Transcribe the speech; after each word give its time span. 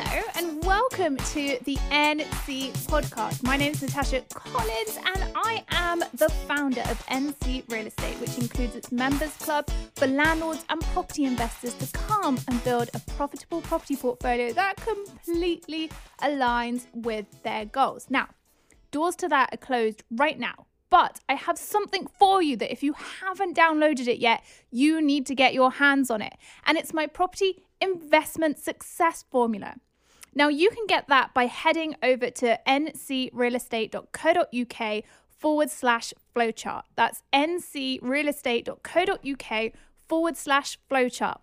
Hello 0.00 0.22
and 0.36 0.64
welcome 0.64 1.16
to 1.16 1.58
the 1.64 1.74
NC 1.90 2.70
podcast. 2.86 3.42
My 3.42 3.56
name 3.56 3.72
is 3.72 3.82
Natasha 3.82 4.20
Collins 4.32 4.96
and 4.96 5.32
I 5.34 5.64
am 5.70 6.04
the 6.14 6.28
founder 6.46 6.82
of 6.82 7.04
NC 7.06 7.68
Real 7.68 7.88
Estate, 7.88 8.14
which 8.20 8.38
includes 8.38 8.76
its 8.76 8.92
members 8.92 9.32
club 9.38 9.68
for 9.96 10.06
landlords 10.06 10.64
and 10.70 10.80
property 10.92 11.24
investors 11.24 11.74
to 11.74 11.86
come 11.98 12.38
and 12.46 12.62
build 12.62 12.90
a 12.94 13.00
profitable 13.16 13.60
property 13.62 13.96
portfolio 13.96 14.52
that 14.52 14.76
completely 14.76 15.90
aligns 16.22 16.86
with 16.94 17.26
their 17.42 17.64
goals. 17.64 18.06
Now, 18.08 18.28
doors 18.92 19.16
to 19.16 19.28
that 19.28 19.52
are 19.52 19.56
closed 19.56 20.04
right 20.12 20.38
now. 20.38 20.66
But 20.90 21.18
I 21.28 21.34
have 21.34 21.58
something 21.58 22.06
for 22.06 22.40
you 22.40 22.56
that 22.58 22.70
if 22.70 22.84
you 22.84 22.94
haven't 22.94 23.56
downloaded 23.56 24.06
it 24.06 24.18
yet, 24.18 24.44
you 24.70 25.02
need 25.02 25.26
to 25.26 25.34
get 25.34 25.54
your 25.54 25.72
hands 25.72 26.08
on 26.08 26.22
it. 26.22 26.34
And 26.64 26.78
it's 26.78 26.94
my 26.94 27.08
property 27.08 27.64
investment 27.80 28.58
success 28.58 29.24
formula. 29.30 29.74
Now, 30.38 30.46
you 30.46 30.70
can 30.70 30.86
get 30.86 31.08
that 31.08 31.34
by 31.34 31.46
heading 31.46 31.96
over 32.00 32.30
to 32.30 32.60
ncrealestate.co.uk 32.64 35.04
forward 35.26 35.68
slash 35.68 36.14
flowchart. 36.32 36.82
That's 36.94 37.24
ncrealestate.co.uk 37.32 39.72
forward 40.08 40.36
slash 40.36 40.78
flowchart. 40.88 41.38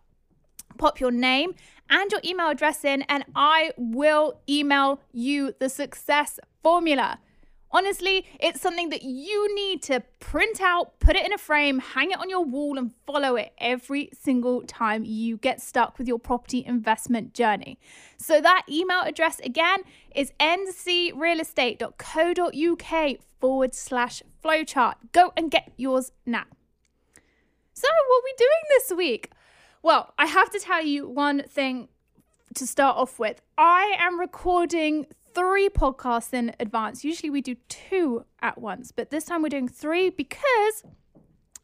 Pop 0.78 1.02
your 1.02 1.12
name 1.12 1.56
and 1.90 2.10
your 2.10 2.22
email 2.24 2.48
address 2.48 2.86
in, 2.86 3.02
and 3.10 3.26
I 3.36 3.74
will 3.76 4.40
email 4.48 5.02
you 5.12 5.54
the 5.60 5.68
success 5.68 6.40
formula. 6.64 7.20
Honestly, 7.72 8.26
it's 8.40 8.62
something 8.62 8.90
that 8.90 9.02
you 9.04 9.54
need 9.54 9.84
to 9.84 10.02
print 10.20 10.60
out, 10.62 10.98
put 11.00 11.16
it 11.16 11.24
in 11.26 11.34
a 11.34 11.38
frame, 11.38 11.80
hang 11.80 12.12
it 12.12 12.20
on 12.20 12.30
your 12.30 12.46
wall, 12.46 12.78
and 12.78 12.92
follow 13.06 13.36
it 13.36 13.54
every 13.58 14.10
single 14.14 14.62
time 14.62 15.04
you 15.04 15.36
get 15.38 15.62
stuck 15.62 15.98
with 15.98 16.08
your 16.08 16.20
property 16.20 16.64
investment 16.66 17.34
journey. 17.34 17.78
So, 18.18 18.40
that 18.40 18.64
email 18.70 19.02
address 19.02 19.40
again 19.40 19.80
is 20.16 20.32
ncrealestate.co.uk 20.40 23.18
forward 23.42 23.76
slash 23.76 24.24
flowchart. 24.44 24.94
Go 25.12 25.34
and 25.36 25.52
get 25.52 25.74
yours 25.76 26.14
now. 26.26 26.46
So, 27.74 27.90
what 28.08 28.20
are 28.20 28.24
we 28.24 28.34
doing 28.38 28.64
this 28.70 28.94
week? 28.96 29.32
Well, 29.84 30.14
I 30.18 30.28
have 30.28 30.50
to 30.52 30.60
tell 30.60 30.82
you 30.84 31.10
one 31.10 31.44
thing 31.44 31.90
to 32.54 32.66
start 32.66 32.96
off 32.98 33.20
with. 33.20 33.42
I 33.58 33.98
am 34.00 34.18
recording 34.20 35.08
three 35.36 35.70
podcasts 35.70 36.34
in 36.34 36.56
advance. 36.60 37.04
Usually 37.04 37.30
we 37.30 37.42
do 37.42 37.56
two 37.68 38.26
at 38.42 38.58
once, 38.58 38.92
but 38.92 39.12
this 39.12 39.26
time 39.26 39.44
we're 39.44 39.50
doing 39.50 39.68
three 39.68 40.10
because 40.10 40.84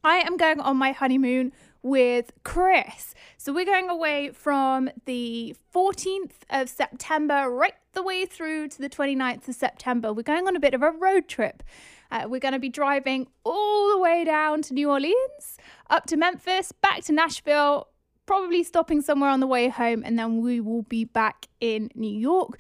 I 0.04 0.18
am 0.18 0.36
going 0.36 0.60
on 0.60 0.78
my 0.78 0.92
honeymoon 0.92 1.54
with 1.82 2.32
Chris. 2.44 3.16
So 3.38 3.54
we're 3.54 3.66
going 3.66 3.90
away 3.90 4.32
from 4.32 4.90
the 5.06 5.56
14th 5.74 6.34
of 6.50 6.70
September 6.70 7.50
right 7.50 7.74
the 7.94 8.04
way 8.04 8.26
through 8.26 8.68
to 8.70 8.78
the 8.80 8.90
29th 8.90 9.48
of 9.48 9.56
September. 9.56 10.14
We're 10.14 10.22
going 10.24 10.48
on 10.48 10.56
a 10.56 10.60
bit 10.60 10.74
of 10.74 10.84
a 10.84 10.92
road 10.92 11.28
trip. 11.28 11.64
Uh, 12.12 12.26
we're 12.28 12.40
going 12.40 12.54
to 12.54 12.60
be 12.60 12.70
driving 12.70 13.28
all 13.46 13.92
the 13.92 14.00
way 14.00 14.26
down 14.26 14.62
to 14.64 14.74
New 14.74 14.90
Orleans, 14.90 15.58
up 15.90 16.06
to 16.08 16.18
Memphis, 16.18 16.74
back 16.74 17.04
to 17.06 17.14
Nashville, 17.14 17.88
probably 18.26 18.64
stopping 18.64 19.02
somewhere 19.02 19.30
on 19.30 19.40
the 19.40 19.48
way 19.48 19.70
home, 19.70 20.04
and 20.06 20.20
then 20.20 20.42
we 20.42 20.60
will 20.60 20.84
be 20.84 21.06
back 21.06 21.48
in 21.62 21.90
New 21.96 22.12
York 22.12 22.58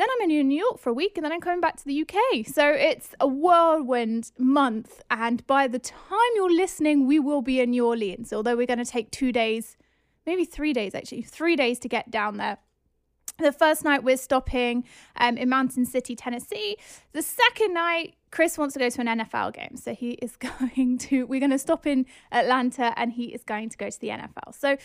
then 0.00 0.08
I'm 0.12 0.30
in 0.30 0.48
New 0.48 0.58
York 0.58 0.78
for 0.78 0.90
a 0.90 0.92
week 0.92 1.12
and 1.16 1.24
then 1.24 1.32
I'm 1.32 1.40
coming 1.40 1.60
back 1.60 1.76
to 1.76 1.84
the 1.84 2.02
UK. 2.02 2.46
So 2.46 2.68
it's 2.68 3.14
a 3.20 3.26
whirlwind 3.26 4.32
month. 4.38 5.02
And 5.10 5.46
by 5.46 5.66
the 5.66 5.78
time 5.78 6.30
you're 6.34 6.54
listening, 6.54 7.06
we 7.06 7.18
will 7.18 7.42
be 7.42 7.60
in 7.60 7.70
New 7.70 7.86
Orleans, 7.86 8.32
although 8.32 8.56
we're 8.56 8.66
going 8.66 8.78
to 8.78 8.84
take 8.84 9.10
two 9.10 9.32
days, 9.32 9.76
maybe 10.26 10.44
three 10.44 10.72
days 10.72 10.94
actually, 10.94 11.22
three 11.22 11.56
days 11.56 11.78
to 11.80 11.88
get 11.88 12.10
down 12.10 12.36
there. 12.36 12.58
The 13.38 13.52
first 13.52 13.84
night 13.84 14.02
we're 14.02 14.16
stopping 14.16 14.84
um, 15.16 15.36
in 15.36 15.48
Mountain 15.48 15.86
City, 15.86 16.16
Tennessee. 16.16 16.76
The 17.12 17.22
second 17.22 17.72
night, 17.72 18.14
Chris 18.30 18.58
wants 18.58 18.74
to 18.74 18.80
go 18.80 18.90
to 18.90 19.00
an 19.00 19.06
NFL 19.06 19.54
game. 19.54 19.76
So 19.76 19.94
he 19.94 20.12
is 20.12 20.36
going 20.76 20.98
to, 20.98 21.24
we're 21.26 21.40
going 21.40 21.52
to 21.52 21.58
stop 21.58 21.86
in 21.86 22.06
Atlanta 22.32 22.92
and 22.98 23.12
he 23.12 23.26
is 23.26 23.44
going 23.44 23.68
to 23.70 23.76
go 23.76 23.90
to 23.90 24.00
the 24.00 24.08
NFL. 24.08 24.54
So 24.58 24.76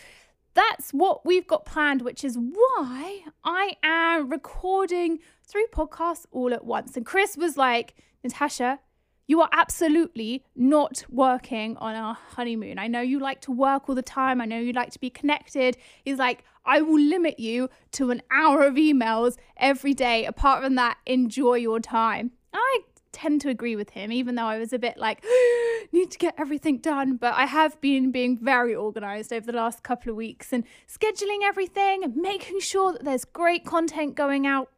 that's 0.54 0.90
what 0.92 1.26
we've 1.26 1.46
got 1.46 1.64
planned, 1.64 2.02
which 2.02 2.24
is 2.24 2.38
why 2.38 3.24
I 3.44 3.76
am 3.82 4.30
recording 4.30 5.18
three 5.46 5.66
podcasts 5.72 6.26
all 6.30 6.54
at 6.54 6.64
once. 6.64 6.96
And 6.96 7.04
Chris 7.04 7.36
was 7.36 7.56
like, 7.56 7.94
Natasha, 8.22 8.78
you 9.26 9.40
are 9.40 9.48
absolutely 9.52 10.44
not 10.54 11.04
working 11.08 11.76
on 11.78 11.94
our 11.94 12.14
honeymoon. 12.14 12.78
I 12.78 12.86
know 12.86 13.00
you 13.00 13.18
like 13.18 13.40
to 13.42 13.52
work 13.52 13.88
all 13.88 13.94
the 13.94 14.02
time. 14.02 14.40
I 14.40 14.44
know 14.44 14.58
you 14.58 14.72
like 14.72 14.90
to 14.90 15.00
be 15.00 15.10
connected. 15.10 15.76
He's 16.04 16.18
like, 16.18 16.44
I 16.64 16.80
will 16.82 17.00
limit 17.00 17.38
you 17.38 17.68
to 17.92 18.10
an 18.10 18.22
hour 18.30 18.62
of 18.62 18.74
emails 18.74 19.36
every 19.56 19.94
day. 19.94 20.24
Apart 20.24 20.62
from 20.62 20.74
that, 20.76 20.98
enjoy 21.06 21.54
your 21.54 21.80
time. 21.80 22.32
I 22.52 22.80
tend 23.14 23.40
to 23.42 23.48
agree 23.48 23.76
with 23.76 23.90
him, 23.90 24.12
even 24.12 24.34
though 24.34 24.44
I 24.44 24.58
was 24.58 24.72
a 24.72 24.78
bit 24.78 24.98
like, 24.98 25.24
need 25.92 26.10
to 26.10 26.18
get 26.18 26.34
everything 26.36 26.78
done. 26.78 27.16
But 27.16 27.34
I 27.34 27.46
have 27.46 27.80
been 27.80 28.10
being 28.10 28.38
very 28.38 28.74
organized 28.74 29.32
over 29.32 29.50
the 29.50 29.56
last 29.56 29.82
couple 29.82 30.10
of 30.10 30.16
weeks 30.16 30.52
and 30.52 30.64
scheduling 30.86 31.42
everything 31.42 32.04
and 32.04 32.16
making 32.16 32.60
sure 32.60 32.92
that 32.92 33.04
there's 33.04 33.24
great 33.24 33.64
content 33.64 34.14
going 34.14 34.46
out 34.46 34.70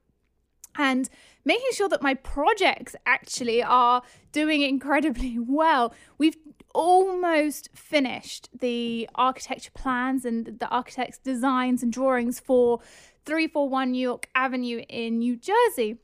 and 0.78 1.08
making 1.44 1.70
sure 1.72 1.88
that 1.88 2.02
my 2.02 2.14
projects 2.14 2.94
actually 3.06 3.62
are 3.62 4.02
doing 4.32 4.62
incredibly 4.62 5.38
well. 5.40 5.94
We've 6.18 6.36
almost 6.74 7.70
finished 7.74 8.50
the 8.60 9.08
architecture 9.14 9.70
plans 9.74 10.26
and 10.26 10.58
the 10.60 10.68
architect's 10.68 11.18
designs 11.18 11.82
and 11.82 11.90
drawings 11.90 12.38
for 12.38 12.80
341 13.24 13.92
New 13.92 13.98
York 13.98 14.28
Avenue 14.34 14.84
in 14.88 15.18
New 15.18 15.36
Jersey 15.36 15.96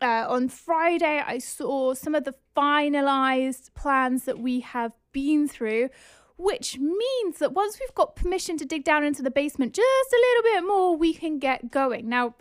uh, 0.00 0.26
on 0.28 0.48
Friday, 0.48 1.22
I 1.24 1.38
saw 1.38 1.94
some 1.94 2.14
of 2.14 2.24
the 2.24 2.34
finalized 2.56 3.72
plans 3.74 4.24
that 4.24 4.38
we 4.38 4.60
have 4.60 4.92
been 5.12 5.48
through, 5.48 5.88
which 6.36 6.78
means 6.78 7.38
that 7.38 7.54
once 7.54 7.78
we've 7.80 7.94
got 7.94 8.16
permission 8.16 8.56
to 8.58 8.64
dig 8.64 8.84
down 8.84 9.04
into 9.04 9.22
the 9.22 9.30
basement 9.30 9.74
just 9.74 10.12
a 10.12 10.16
little 10.16 10.42
bit 10.42 10.68
more, 10.68 10.96
we 10.96 11.14
can 11.14 11.38
get 11.38 11.70
going. 11.70 12.08
Now, 12.08 12.34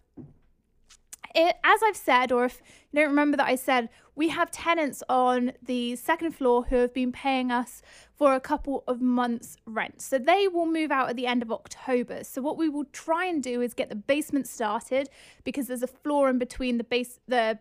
it, 1.36 1.58
as 1.64 1.82
I've 1.84 1.96
said, 1.96 2.32
or 2.32 2.46
if 2.46 2.62
you 2.92 3.02
don't 3.02 3.10
remember 3.10 3.38
that 3.38 3.48
I 3.48 3.56
said, 3.56 3.90
we 4.16 4.30
have 4.30 4.50
tenants 4.50 5.04
on 5.10 5.52
the 5.62 5.96
second 5.98 6.32
floor 6.32 6.64
who 6.64 6.78
have 6.78 6.94
been 6.94 7.12
paying 7.12 7.52
us 7.52 7.82
for 8.14 8.34
a 8.34 8.40
couple 8.40 8.84
of 8.88 9.02
months' 9.02 9.58
rent. 9.66 10.02
So 10.02 10.18
they 10.18 10.48
will 10.48 10.66
move 10.66 10.92
out 10.92 11.10
at 11.10 11.18
the 11.18 11.28
end 11.28 11.42
of 11.42 11.52
October. 11.52 12.24
So 12.24 12.42
what 12.42 12.58
we 12.58 12.70
will 12.70 12.86
try 12.86 13.26
and 13.26 13.44
do 13.44 13.62
is 13.62 13.74
get 13.74 13.90
the 13.90 13.96
basement 13.96 14.48
started 14.48 15.10
because 15.44 15.68
there's 15.68 15.84
a 15.84 15.88
floor 15.88 16.30
in 16.30 16.40
between 16.40 16.78
the 16.78 16.84
base 16.84 17.20
the 17.28 17.60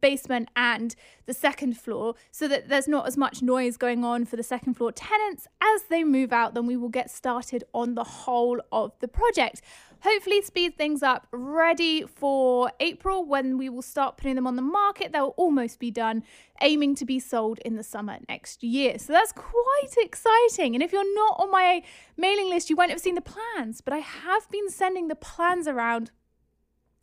basement 0.00 0.48
and 0.56 0.96
the 1.26 1.34
second 1.34 1.78
floor 1.78 2.14
so 2.30 2.48
that 2.48 2.68
there's 2.68 2.88
not 2.88 3.06
as 3.06 3.16
much 3.16 3.42
noise 3.42 3.76
going 3.76 4.04
on 4.04 4.24
for 4.24 4.36
the 4.36 4.42
second 4.42 4.74
floor 4.74 4.90
tenants 4.90 5.46
as 5.60 5.82
they 5.90 6.02
move 6.02 6.32
out 6.32 6.54
then 6.54 6.66
we 6.66 6.76
will 6.76 6.88
get 6.88 7.10
started 7.10 7.62
on 7.74 7.94
the 7.94 8.02
whole 8.04 8.60
of 8.72 8.92
the 9.00 9.06
project 9.06 9.60
hopefully 10.02 10.42
speed 10.42 10.76
things 10.76 11.02
up 11.02 11.26
ready 11.32 12.02
for 12.02 12.70
April 12.80 13.24
when 13.24 13.56
we 13.56 13.68
will 13.68 13.82
start 13.82 14.16
putting 14.16 14.34
them 14.34 14.46
on 14.46 14.56
the 14.56 14.62
market. 14.62 15.12
They'll 15.12 15.34
almost 15.36 15.78
be 15.78 15.90
done, 15.90 16.24
aiming 16.60 16.96
to 16.96 17.04
be 17.04 17.20
sold 17.20 17.60
in 17.64 17.76
the 17.76 17.82
summer 17.82 18.18
next 18.28 18.62
year. 18.62 18.98
So 18.98 19.12
that's 19.12 19.32
quite 19.32 19.94
exciting. 19.96 20.74
And 20.74 20.82
if 20.82 20.92
you're 20.92 21.14
not 21.14 21.36
on 21.38 21.50
my 21.50 21.82
mailing 22.16 22.50
list, 22.50 22.68
you 22.68 22.76
won't 22.76 22.90
have 22.90 23.00
seen 23.00 23.14
the 23.14 23.20
plans, 23.20 23.80
but 23.80 23.94
I 23.94 23.98
have 23.98 24.50
been 24.50 24.68
sending 24.68 25.08
the 25.08 25.14
plans 25.14 25.68
around 25.68 26.10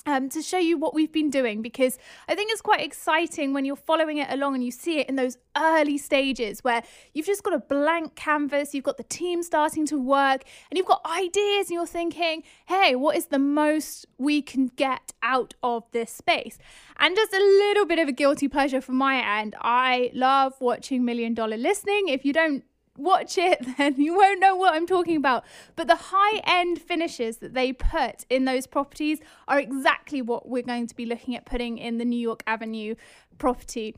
um, 0.06 0.30
to 0.30 0.42
show 0.42 0.58
you 0.58 0.78
what 0.78 0.94
we've 0.94 1.12
been 1.12 1.30
doing 1.30 1.62
because 1.62 1.98
I 2.28 2.36
think 2.36 2.52
it's 2.52 2.62
quite 2.62 2.82
exciting 2.82 3.54
when 3.54 3.66
you're 3.66 3.76
following 3.76 4.18
it 4.18 4.30
along 4.32 4.56
and 4.56 4.64
you 4.64 4.72
see 4.72 5.00
it 5.00 5.10
in 5.10 5.16
those 5.16 5.38
early 5.58 5.98
stages 5.98 6.64
where 6.64 6.84
you've 7.14 7.26
just 7.26 7.44
got 7.44 7.54
a 7.54 7.60
blank 7.60 8.16
canvas, 8.16 8.74
you've 8.74 8.84
got 8.84 8.98
the 8.98 9.04
team 9.04 9.44
starting 9.44 9.86
to 9.88 9.98
work, 9.98 10.44
and 10.70 10.78
you've 10.78 10.86
got 10.86 11.06
ideas, 11.06 11.68
and 11.68 11.72
you're 11.72 11.86
thinking, 11.86 12.44
hey, 12.68 12.96
what 12.96 13.18
is 13.18 13.28
the 13.28 13.40
most 13.40 14.06
we 14.18 14.42
can 14.42 14.68
get 14.68 15.14
out 15.22 15.54
of 15.64 15.84
this 15.92 16.12
space? 16.12 16.58
And 16.98 17.16
just 17.16 17.34
a 17.34 17.38
little 17.38 17.86
bit 17.86 18.00
of 18.00 18.08
a 18.08 18.14
guilty 18.14 18.48
pleasure 18.48 18.82
from 18.82 18.96
my 18.96 19.40
end, 19.40 19.56
I 19.60 20.12
love 20.14 20.54
watching 20.60 21.04
Million 21.06 21.34
Dollar 21.34 21.58
Listing. 21.58 22.08
If 22.08 22.26
you 22.26 22.34
don't 22.34 22.64
watch 23.00 23.38
it, 23.38 23.66
then 23.78 23.96
you 23.96 24.16
won't 24.16 24.40
know 24.40 24.56
what 24.56 24.74
I'm 24.74 24.88
talking 24.88 25.16
about. 25.16 25.44
But 25.76 25.88
the 25.88 25.96
high 25.96 26.42
end 26.46 26.82
finishes 26.82 27.38
that 27.38 27.54
they 27.54 27.74
put 27.74 28.26
in 28.30 28.46
those 28.46 28.68
properties 28.68 29.20
are 29.48 29.60
exactly 29.60 30.22
what 30.22 30.48
we're 30.48 30.64
going 30.64 30.88
to 30.88 30.96
be 30.96 31.06
looking 31.06 31.36
at 31.36 31.46
putting 31.46 31.78
in 31.78 31.98
the 31.98 32.06
New 32.06 32.20
York 32.20 32.44
Avenue 32.46 32.96
property 33.38 33.96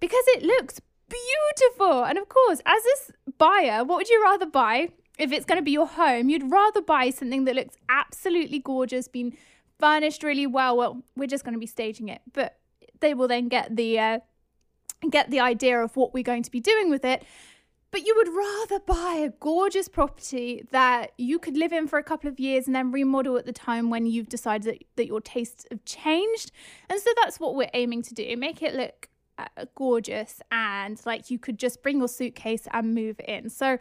because 0.00 0.24
it 0.28 0.42
looks 0.42 0.80
beautiful. 1.08 2.04
And 2.04 2.18
of 2.18 2.28
course, 2.28 2.60
as 2.66 2.82
this 2.82 3.12
buyer, 3.38 3.84
what 3.84 3.96
would 3.96 4.08
you 4.08 4.22
rather 4.22 4.46
buy? 4.46 4.88
If 5.18 5.30
it's 5.30 5.44
going 5.44 5.58
to 5.58 5.64
be 5.64 5.72
your 5.72 5.86
home, 5.86 6.30
you'd 6.30 6.50
rather 6.50 6.80
buy 6.80 7.10
something 7.10 7.44
that 7.44 7.54
looks 7.54 7.76
absolutely 7.88 8.58
gorgeous, 8.58 9.08
been 9.08 9.36
furnished 9.78 10.22
really 10.22 10.46
well. 10.46 10.76
Well, 10.76 11.02
we're 11.16 11.26
just 11.26 11.44
going 11.44 11.54
to 11.54 11.60
be 11.60 11.66
staging 11.66 12.08
it, 12.08 12.22
but 12.32 12.58
they 13.00 13.14
will 13.14 13.28
then 13.28 13.48
get 13.48 13.76
the 13.76 13.98
uh, 13.98 14.18
get 15.10 15.30
the 15.30 15.40
idea 15.40 15.80
of 15.80 15.96
what 15.96 16.14
we're 16.14 16.22
going 16.22 16.42
to 16.42 16.50
be 16.50 16.60
doing 16.60 16.88
with 16.88 17.04
it 17.04 17.24
but 17.92 18.06
you 18.06 18.14
would 18.16 18.28
rather 18.28 18.80
buy 18.80 19.22
a 19.22 19.28
gorgeous 19.38 19.86
property 19.86 20.66
that 20.72 21.12
you 21.18 21.38
could 21.38 21.56
live 21.56 21.72
in 21.72 21.86
for 21.86 21.98
a 21.98 22.02
couple 22.02 22.28
of 22.28 22.40
years 22.40 22.66
and 22.66 22.74
then 22.74 22.90
remodel 22.90 23.36
at 23.36 23.44
the 23.44 23.52
time 23.52 23.90
when 23.90 24.06
you've 24.06 24.30
decided 24.30 24.84
that, 24.96 25.06
your 25.06 25.20
tastes 25.20 25.66
have 25.70 25.84
changed. 25.84 26.52
And 26.88 26.98
so 26.98 27.10
that's 27.22 27.38
what 27.38 27.54
we're 27.54 27.70
aiming 27.74 28.02
to 28.02 28.14
do 28.14 28.34
make 28.36 28.62
it 28.62 28.74
look 28.74 29.08
uh, 29.36 29.66
gorgeous 29.74 30.40
and 30.50 31.00
like 31.04 31.30
you 31.30 31.38
could 31.38 31.58
just 31.58 31.82
bring 31.82 31.98
your 31.98 32.08
suitcase 32.08 32.66
and 32.72 32.94
move 32.94 33.20
in. 33.28 33.50
So 33.50 33.78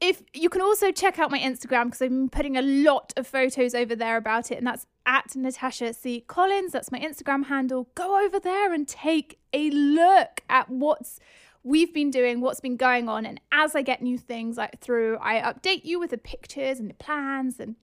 if 0.00 0.22
you 0.34 0.48
can 0.48 0.60
also 0.60 0.92
check 0.92 1.18
out 1.18 1.30
my 1.30 1.38
Instagram 1.38 1.86
because 1.86 2.02
I've 2.02 2.10
been 2.10 2.28
putting 2.28 2.56
a 2.56 2.62
lot 2.62 3.12
of 3.16 3.26
photos 3.26 3.74
over 3.74 3.94
there 3.94 4.16
about 4.16 4.50
it, 4.50 4.58
and 4.58 4.66
that's 4.66 4.84
at 5.06 5.34
Natasha 5.36 5.94
C. 5.94 6.24
Collins. 6.26 6.72
That's 6.72 6.90
my 6.90 6.98
Instagram 6.98 7.46
handle. 7.46 7.88
Go 7.94 8.24
over 8.24 8.40
there 8.40 8.72
and 8.72 8.86
take 8.86 9.38
a 9.52 9.70
look 9.70 10.40
at 10.48 10.68
what's 10.68 11.20
we've 11.64 11.94
been 11.94 12.10
doing, 12.10 12.40
what's 12.40 12.60
been 12.60 12.76
going 12.76 13.08
on. 13.08 13.24
And 13.26 13.40
as 13.52 13.74
I 13.74 13.82
get 13.82 14.02
new 14.02 14.18
things 14.18 14.56
like 14.56 14.80
through, 14.80 15.18
I 15.20 15.40
update 15.40 15.84
you 15.84 15.98
with 15.98 16.10
the 16.10 16.18
pictures 16.18 16.80
and 16.80 16.90
the 16.90 16.94
plans 16.94 17.60
and 17.60 17.76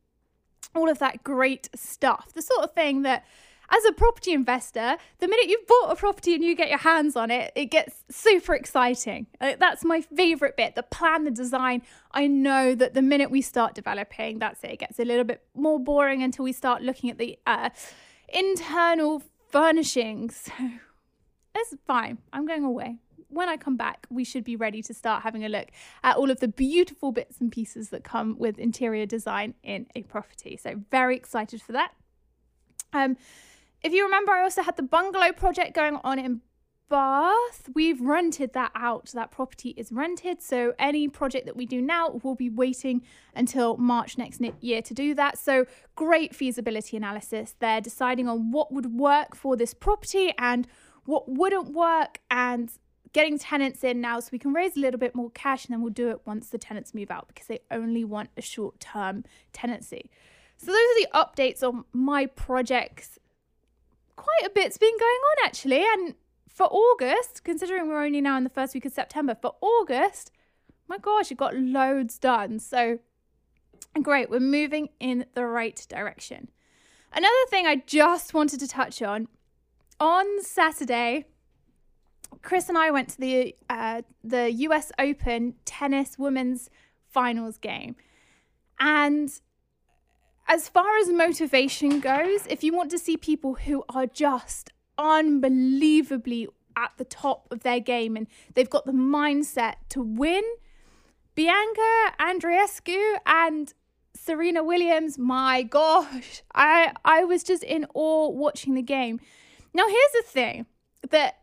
all 0.76 0.90
of 0.90 1.00
that 1.00 1.24
great 1.24 1.70
stuff. 1.76 2.34
The 2.34 2.42
sort 2.42 2.64
of 2.64 2.74
thing 2.74 3.04
that 3.04 3.26
as 3.72 3.86
a 3.86 3.94
property 3.94 4.34
investor, 4.34 4.98
the 5.20 5.28
minute 5.28 5.48
you've 5.48 5.68
bought 5.68 5.92
a 5.92 5.96
property 5.96 6.34
and 6.34 6.44
you 6.44 6.56
get 6.56 6.70
your 6.70 6.80
hands 6.80 7.16
on 7.16 7.30
it, 7.30 7.52
it 7.56 7.66
gets 7.66 8.04
super 8.10 8.56
exciting. 8.56 9.28
That's 9.40 9.86
my 9.86 10.02
favorite 10.02 10.58
bit 10.58 10.76
the 10.76 10.84
plan, 10.84 11.24
the 11.24 11.32
design. 11.32 11.84
I 12.12 12.26
know 12.26 12.74
that 12.74 12.96
the 12.96 13.02
minute 13.02 13.30
we 13.30 13.42
start 13.42 13.76
developing, 13.76 14.40
that's 14.40 14.64
it. 14.64 14.72
It 14.72 14.80
gets 14.80 15.00
a 15.00 15.06
little 15.06 15.24
bit 15.24 15.44
more 15.56 15.80
boring 15.80 16.24
until 16.24 16.44
we 16.44 16.52
start 16.52 16.82
looking 16.82 17.12
at 17.12 17.20
the 17.20 17.38
uh, 17.46 17.70
internal 18.28 19.22
furnishings. 19.50 20.50
So 21.54 21.62
it's 21.62 21.76
fine. 21.86 22.20
I'm 22.32 22.46
going 22.46 22.64
away 22.64 23.00
when 23.30 23.50
I 23.50 23.58
come 23.58 23.78
back, 23.78 24.06
we 24.10 24.24
should 24.24 24.44
be 24.44 24.56
ready 24.56 24.82
to 24.84 24.94
start 24.94 25.24
having 25.24 25.46
a 25.46 25.50
look 25.50 25.70
at 26.04 26.18
all 26.18 26.30
of 26.30 26.40
the 26.40 26.48
beautiful 26.48 27.12
bits 27.12 27.40
and 27.40 27.52
pieces 27.52 27.90
that 27.90 28.04
come 28.04 28.36
with 28.38 28.60
interior 28.60 29.06
design 29.06 29.54
in 29.64 29.88
a 29.96 30.04
property. 30.04 30.58
So, 30.58 30.82
very 30.92 31.16
excited 31.16 31.62
for 31.62 31.72
that. 31.74 31.94
Um, 32.92 33.18
if 33.82 33.94
you 33.94 34.04
remember, 34.04 34.32
I 34.32 34.44
also 34.44 34.62
had 34.62 34.76
the 34.76 34.84
bungalow 34.84 35.32
project 35.32 35.74
going 35.74 36.00
on 36.04 36.20
in 36.20 36.42
Bath. 36.90 37.70
We've 37.74 38.02
rented 38.02 38.54
that 38.54 38.72
out. 38.76 39.12
That 39.14 39.32
property 39.32 39.70
is 39.78 39.92
rented. 39.92 40.42
So 40.42 40.74
any 40.80 41.08
project 41.08 41.46
that 41.46 41.56
we 41.56 41.66
do 41.66 41.82
now 41.82 42.20
will 42.24 42.36
be 42.36 42.50
waiting 42.50 43.04
until 43.36 43.78
March 43.78 44.18
next 44.18 44.42
year 44.60 44.82
to 44.82 44.94
do 44.94 45.14
that. 45.14 45.38
So 45.38 45.66
great 45.96 46.36
feasibility 46.36 46.98
analysis. 46.98 47.56
They're 47.60 47.80
deciding 47.80 48.28
on 48.28 48.52
what 48.52 48.74
would 48.74 48.98
work 48.98 49.36
for 49.36 49.56
this 49.56 49.74
property 49.74 50.34
and 50.38 50.68
what 51.06 51.30
wouldn't 51.30 51.70
work 51.70 52.20
and 52.30 52.72
getting 53.14 53.38
tenants 53.38 53.84
in 53.84 54.02
now 54.02 54.20
so 54.20 54.30
we 54.32 54.40
can 54.40 54.54
raise 54.54 54.78
a 54.78 54.80
little 54.80 55.00
bit 55.00 55.16
more 55.16 55.32
cash 55.32 55.66
and 55.66 55.74
then 55.74 55.82
we'll 55.82 55.94
do 55.94 56.10
it 56.10 56.22
once 56.26 56.50
the 56.50 56.58
tenants 56.58 56.94
move 56.94 57.12
out 57.12 57.28
because 57.28 57.48
they 57.48 57.60
only 57.72 58.04
want 58.04 58.30
a 58.38 58.42
short 58.42 58.80
term 58.80 59.24
tenancy. 59.54 60.10
So 60.58 60.68
those 60.68 60.76
are 60.76 61.02
the 61.02 61.10
updates 61.14 61.64
on 61.64 61.86
my 61.94 62.26
projects. 62.26 63.18
Quite 64.16 64.46
a 64.46 64.50
bit's 64.50 64.78
been 64.78 64.98
going 65.00 65.02
on 65.10 65.46
actually. 65.46 65.84
And 65.84 66.16
for 66.50 66.68
August, 66.68 67.44
considering 67.44 67.88
we're 67.88 68.04
only 68.04 68.22
now 68.22 68.38
in 68.38 68.44
the 68.44 68.50
first 68.50 68.74
week 68.74 68.86
of 68.86 68.92
September, 68.92 69.36
for 69.42 69.56
August, 69.62 70.32
my 70.88 70.98
gosh, 70.98 71.32
it 71.32 71.38
got 71.38 71.56
loads 71.56 72.18
done. 72.20 72.60
So 72.60 73.00
great, 74.02 74.30
we're 74.30 74.40
moving 74.40 74.90
in 75.00 75.26
the 75.34 75.46
right 75.46 75.86
direction. 75.90 76.50
Another 77.14 77.46
thing 77.50 77.66
I 77.66 77.78
just 77.88 78.34
wanted 78.34 78.60
to 78.60 78.68
touch 78.68 79.02
on 79.02 79.28
on 80.00 80.44
Saturday, 80.44 81.26
Chris 82.42 82.70
and 82.70 82.78
I 82.78 82.92
went 82.92 83.10
to 83.10 83.20
the 83.20 83.56
uh, 83.70 84.02
the 84.24 84.52
U.S. 84.52 84.92
Open 84.98 85.56
tennis 85.66 86.18
women's 86.18 86.70
finals 87.08 87.58
game, 87.58 87.96
and 88.80 89.30
as 90.48 90.68
far 90.68 90.98
as 90.98 91.10
motivation 91.10 92.00
goes, 92.00 92.48
if 92.48 92.64
you 92.64 92.74
want 92.74 92.90
to 92.92 92.98
see 92.98 93.18
people 93.18 93.54
who 93.54 93.84
are 93.90 94.08
just 94.08 94.72
unbelievably 94.98 96.48
at 96.76 96.92
the 96.98 97.06
top 97.06 97.48
of 97.52 97.62
their 97.62 97.80
game 97.80 98.18
and 98.18 98.26
they've 98.56 98.70
got 98.70 98.86
the 98.86 98.92
mindset 98.92 99.76
to 99.90 100.02
win, 100.02 100.44
Bianca 101.36 102.14
Andreescu 102.20 103.18
and 103.28 103.74
Serena 104.16 104.64
Williams, 104.64 105.18
my 105.18 105.62
gosh, 105.62 106.42
I 106.54 106.94
I 107.06 107.24
was 107.24 107.44
just 107.44 107.64
in 107.64 107.86
awe 107.94 108.30
watching 108.30 108.74
the 108.74 108.82
game. 108.82 109.20
Now 109.74 109.88
here's 109.88 110.12
the 110.14 110.24
thing 110.26 110.66
that 111.12 111.39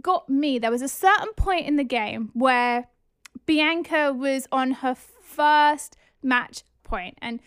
got 0.00 0.28
me. 0.28 0.58
There 0.58 0.70
was 0.70 0.82
a 0.82 0.88
certain 0.88 1.32
point 1.34 1.66
in 1.66 1.76
the 1.76 1.84
game 1.84 2.30
where 2.34 2.88
Bianca 3.44 4.12
was 4.12 4.46
on 4.50 4.72
her 4.72 4.94
first 4.94 5.96
match 6.22 6.62
point, 6.82 7.18
and 7.20 7.40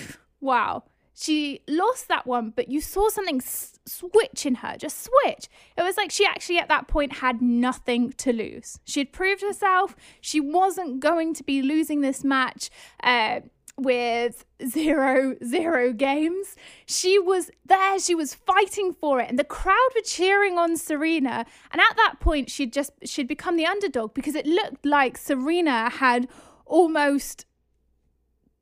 wow, 0.40 0.84
she 1.18 1.62
lost 1.66 2.08
that 2.08 2.26
one, 2.26 2.52
but 2.54 2.68
you 2.68 2.82
saw 2.82 3.08
something 3.08 3.40
s- 3.40 3.78
switch 3.86 4.44
in 4.44 4.56
her, 4.56 4.76
just 4.76 5.02
switch. 5.02 5.48
It 5.76 5.82
was 5.82 5.96
like 5.96 6.10
she 6.10 6.26
actually 6.26 6.58
at 6.58 6.68
that 6.68 6.88
point 6.88 7.14
had 7.14 7.40
nothing 7.40 8.12
to 8.18 8.34
lose. 8.34 8.78
She 8.84 9.00
had 9.00 9.12
proved 9.12 9.40
herself. 9.40 9.96
She 10.20 10.40
wasn't 10.40 11.00
going 11.00 11.32
to 11.34 11.42
be 11.42 11.62
losing 11.62 12.02
this 12.02 12.22
match. 12.22 12.68
Uh, 13.02 13.40
with 13.76 14.44
zero 14.66 15.36
zero 15.44 15.92
games. 15.92 16.56
She 16.86 17.18
was 17.18 17.50
there 17.64 17.98
she 17.98 18.14
was 18.14 18.34
fighting 18.34 18.92
for 18.92 19.20
it 19.20 19.28
and 19.28 19.38
the 19.38 19.44
crowd 19.44 19.88
were 19.94 20.02
cheering 20.02 20.58
on 20.58 20.76
serena. 20.76 21.44
And 21.70 21.80
at 21.80 21.96
that 21.96 22.16
point 22.20 22.50
she'd 22.50 22.72
just 22.72 22.92
she'd 23.04 23.28
become 23.28 23.56
the 23.56 23.66
underdog 23.66 24.14
because 24.14 24.34
it 24.34 24.46
looked 24.46 24.86
like 24.86 25.18
serena 25.18 25.90
had 25.90 26.28
almost 26.64 27.44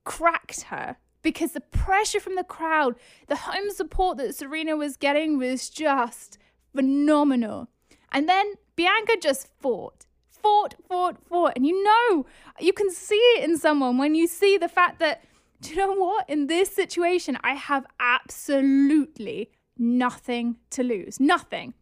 cracked 0.05 0.63
her 0.63 0.97
because 1.23 1.53
the 1.53 1.61
pressure 1.61 2.21
from 2.21 2.35
the 2.35 2.45
crowd 2.45 2.97
the 3.29 3.37
home 3.37 3.71
support 3.71 4.19
that 4.19 4.35
serena 4.35 4.77
was 4.77 4.97
getting 4.97 5.39
was 5.39 5.71
just 5.71 6.39
phenomenal. 6.75 7.69
And 8.11 8.29
then 8.29 8.55
bianca 8.75 9.17
just 9.21 9.49
fought 9.61 10.07
fought, 10.45 10.75
fought, 10.87 11.17
fought. 11.27 11.53
And 11.57 11.67
you 11.67 11.83
know, 11.83 12.27
you 12.61 12.75
can 12.75 12.91
see 12.91 13.25
it 13.37 13.45
in 13.49 13.57
someone 13.57 13.97
when 13.97 14.15
you 14.15 14.27
see 14.27 14.59
the 14.59 14.69
fact 14.69 14.99
that, 14.99 15.25
do 15.63 15.71
you 15.71 15.77
know 15.77 15.95
what? 15.95 16.29
In 16.29 16.49
this 16.49 16.71
situation, 16.71 17.39
I 17.43 17.55
have 17.55 17.87
absolutely 17.99 19.51
nothing 19.79 20.57
to 20.71 20.83
lose. 20.83 21.19
Nothing. 21.19 21.73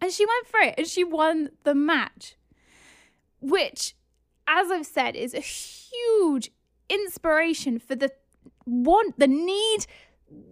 And 0.00 0.12
she 0.12 0.26
went 0.26 0.46
for 0.48 0.60
it 0.60 0.74
and 0.76 0.86
she 0.88 1.04
won 1.04 1.50
the 1.62 1.74
match, 1.74 2.36
which, 3.40 3.94
as 4.48 4.70
I've 4.72 4.86
said, 4.86 5.14
is 5.14 5.32
a 5.32 5.40
huge 5.40 6.50
inspiration 6.88 7.78
for 7.78 7.94
the 7.94 8.10
want, 8.66 9.18
the 9.18 9.28
need, 9.28 9.86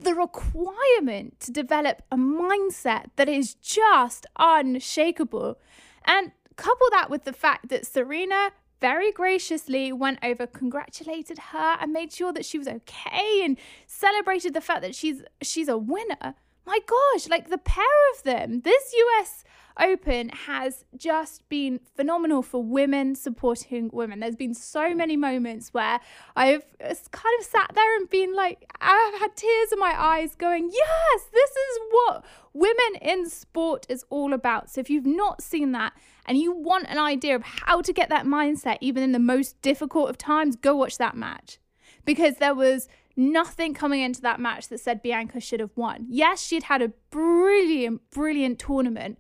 the 0.01 0.15
requirement 0.15 1.41
to 1.41 1.51
develop 1.51 2.03
a 2.13 2.17
mindset 2.17 3.07
that 3.17 3.29
is 3.29 3.55
just 3.55 4.27
unshakable. 4.39 5.59
And 6.05 6.31
Couple 6.57 6.89
that 6.91 7.11
with 7.11 7.25
the 7.25 7.33
fact 7.33 7.69
that 7.69 7.87
Serena 7.87 8.53
very 8.81 9.13
graciously 9.13 9.93
went 9.93 10.19
over, 10.25 10.47
congratulated 10.47 11.39
her, 11.39 11.77
and 11.81 11.93
made 11.93 12.13
sure 12.13 12.33
that 12.33 12.45
she 12.45 12.59
was 12.59 12.67
okay 12.67 13.43
and 13.45 13.57
celebrated 13.87 14.55
the 14.55 14.61
fact 14.61 14.83
that 14.83 14.95
she's 14.95 15.23
she's 15.41 15.69
a 15.69 15.79
winner. 15.79 16.35
My 16.67 16.81
gosh, 16.87 17.29
like 17.29 17.49
the 17.49 17.59
pair 17.59 17.85
of 18.15 18.23
them, 18.25 18.61
this 18.63 18.95
US 19.19 19.45
Open 19.81 20.29
has 20.31 20.85
just 20.97 21.49
been 21.49 21.81
phenomenal 21.97 22.43
for 22.43 22.63
women 22.63 23.15
supporting 23.15 23.91
women. 23.93 24.21
There's 24.21 24.37
been 24.37 24.55
so 24.55 24.95
many 24.95 25.17
moments 25.17 25.73
where 25.73 26.01
I've 26.37 26.65
kind 26.79 27.41
of 27.41 27.47
sat 27.47 27.73
there 27.75 27.97
and 27.97 28.09
been 28.11 28.35
like, 28.35 28.71
I've 28.81 29.19
had 29.21 29.37
tears 29.37 29.73
in 29.73 29.79
my 29.79 29.95
eyes 29.97 30.35
going, 30.35 30.71
yes, 30.73 31.23
this 31.33 31.51
is 31.51 31.79
what 31.91 32.25
women 32.53 33.01
in 33.01 33.29
sport 33.29 33.87
is 33.89 34.05
all 34.11 34.33
about. 34.33 34.71
So 34.71 34.81
if 34.81 34.91
you've 34.91 35.07
not 35.07 35.43
seen 35.43 35.73
that, 35.73 35.93
and 36.25 36.39
you 36.39 36.53
want 36.53 36.87
an 36.89 36.99
idea 36.99 37.35
of 37.35 37.43
how 37.43 37.81
to 37.81 37.93
get 37.93 38.09
that 38.11 38.27
mindset 38.27 38.79
even 38.81 39.03
in 39.03 39.13
the 39.13 39.19
most 39.19 39.61
difficult 39.61 40.09
of 40.09 40.19
times, 40.19 40.55
go 40.55 40.77
watch 40.77 40.99
that 40.99 41.17
match. 41.17 41.59
Because 42.05 42.37
there 42.37 42.55
was 42.55 42.89
nothing 43.17 43.75
coming 43.75 44.01
into 44.01 44.21
that 44.23 44.41
match 44.41 44.69
that 44.69 44.81
said 44.81 45.03
Bianca 45.03 45.41
should 45.41 45.61
have 45.61 45.77
won. 45.77 46.07
Yes, 46.09 46.43
she'd 46.43 46.65
had 46.65 46.81
a 46.83 46.93
brilliant, 47.11 48.09
brilliant 48.11 48.59
tournament, 48.59 49.19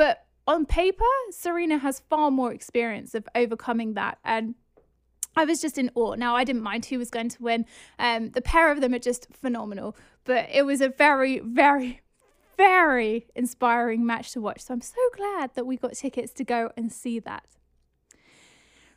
but 0.00 0.24
on 0.46 0.64
paper, 0.64 1.04
Serena 1.30 1.76
has 1.76 2.00
far 2.08 2.30
more 2.30 2.54
experience 2.54 3.14
of 3.14 3.28
overcoming 3.34 3.92
that. 3.92 4.16
And 4.24 4.54
I 5.36 5.44
was 5.44 5.60
just 5.60 5.76
in 5.76 5.90
awe. 5.94 6.14
Now, 6.14 6.34
I 6.34 6.42
didn't 6.42 6.62
mind 6.62 6.86
who 6.86 6.96
was 6.96 7.10
going 7.10 7.28
to 7.28 7.42
win. 7.42 7.66
Um, 7.98 8.30
the 8.30 8.40
pair 8.40 8.72
of 8.72 8.80
them 8.80 8.94
are 8.94 8.98
just 8.98 9.26
phenomenal. 9.30 9.94
But 10.24 10.48
it 10.50 10.64
was 10.64 10.80
a 10.80 10.88
very, 10.88 11.40
very, 11.40 12.00
very 12.56 13.26
inspiring 13.34 14.06
match 14.06 14.32
to 14.32 14.40
watch. 14.40 14.62
So 14.62 14.72
I'm 14.72 14.80
so 14.80 15.02
glad 15.14 15.54
that 15.54 15.66
we 15.66 15.76
got 15.76 15.92
tickets 15.92 16.32
to 16.32 16.44
go 16.44 16.72
and 16.78 16.90
see 16.90 17.18
that. 17.18 17.44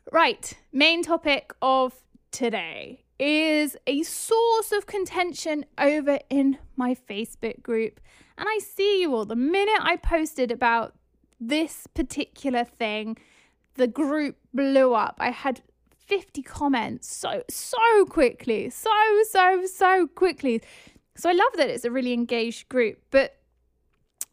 Right, 0.09 0.53
main 0.71 1.03
topic 1.03 1.53
of 1.61 1.95
today 2.31 3.02
is 3.19 3.77
a 3.87 4.03
source 4.03 4.71
of 4.71 4.85
contention 4.85 5.65
over 5.77 6.19
in 6.29 6.57
my 6.75 6.95
Facebook 6.95 7.61
group. 7.61 7.99
And 8.37 8.47
I 8.49 8.59
see 8.59 9.01
you 9.01 9.13
all. 9.13 9.25
The 9.25 9.35
minute 9.35 9.79
I 9.81 9.97
posted 9.97 10.51
about 10.51 10.95
this 11.39 11.87
particular 11.93 12.63
thing, 12.63 13.17
the 13.75 13.87
group 13.87 14.37
blew 14.53 14.93
up. 14.93 15.15
I 15.19 15.31
had 15.31 15.61
50 16.05 16.41
comments 16.41 17.13
so, 17.13 17.43
so 17.49 18.05
quickly, 18.09 18.69
so, 18.69 18.89
so, 19.29 19.65
so 19.65 20.07
quickly. 20.07 20.61
So 21.15 21.29
I 21.29 21.33
love 21.33 21.53
that 21.57 21.69
it's 21.69 21.85
a 21.85 21.91
really 21.91 22.13
engaged 22.13 22.69
group, 22.69 22.99
but 23.11 23.37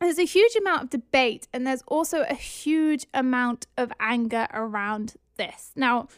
there's 0.01 0.19
a 0.19 0.25
huge 0.25 0.57
amount 0.57 0.85
of 0.85 0.91
debate 0.91 1.47
and 1.53 1.67
there's 1.67 1.83
also 1.87 2.23
a 2.23 2.35
huge 2.35 3.07
amount 3.13 3.67
of 3.77 3.93
anger 4.01 4.47
around 4.53 5.15
this. 5.37 5.73
Now, 5.77 6.09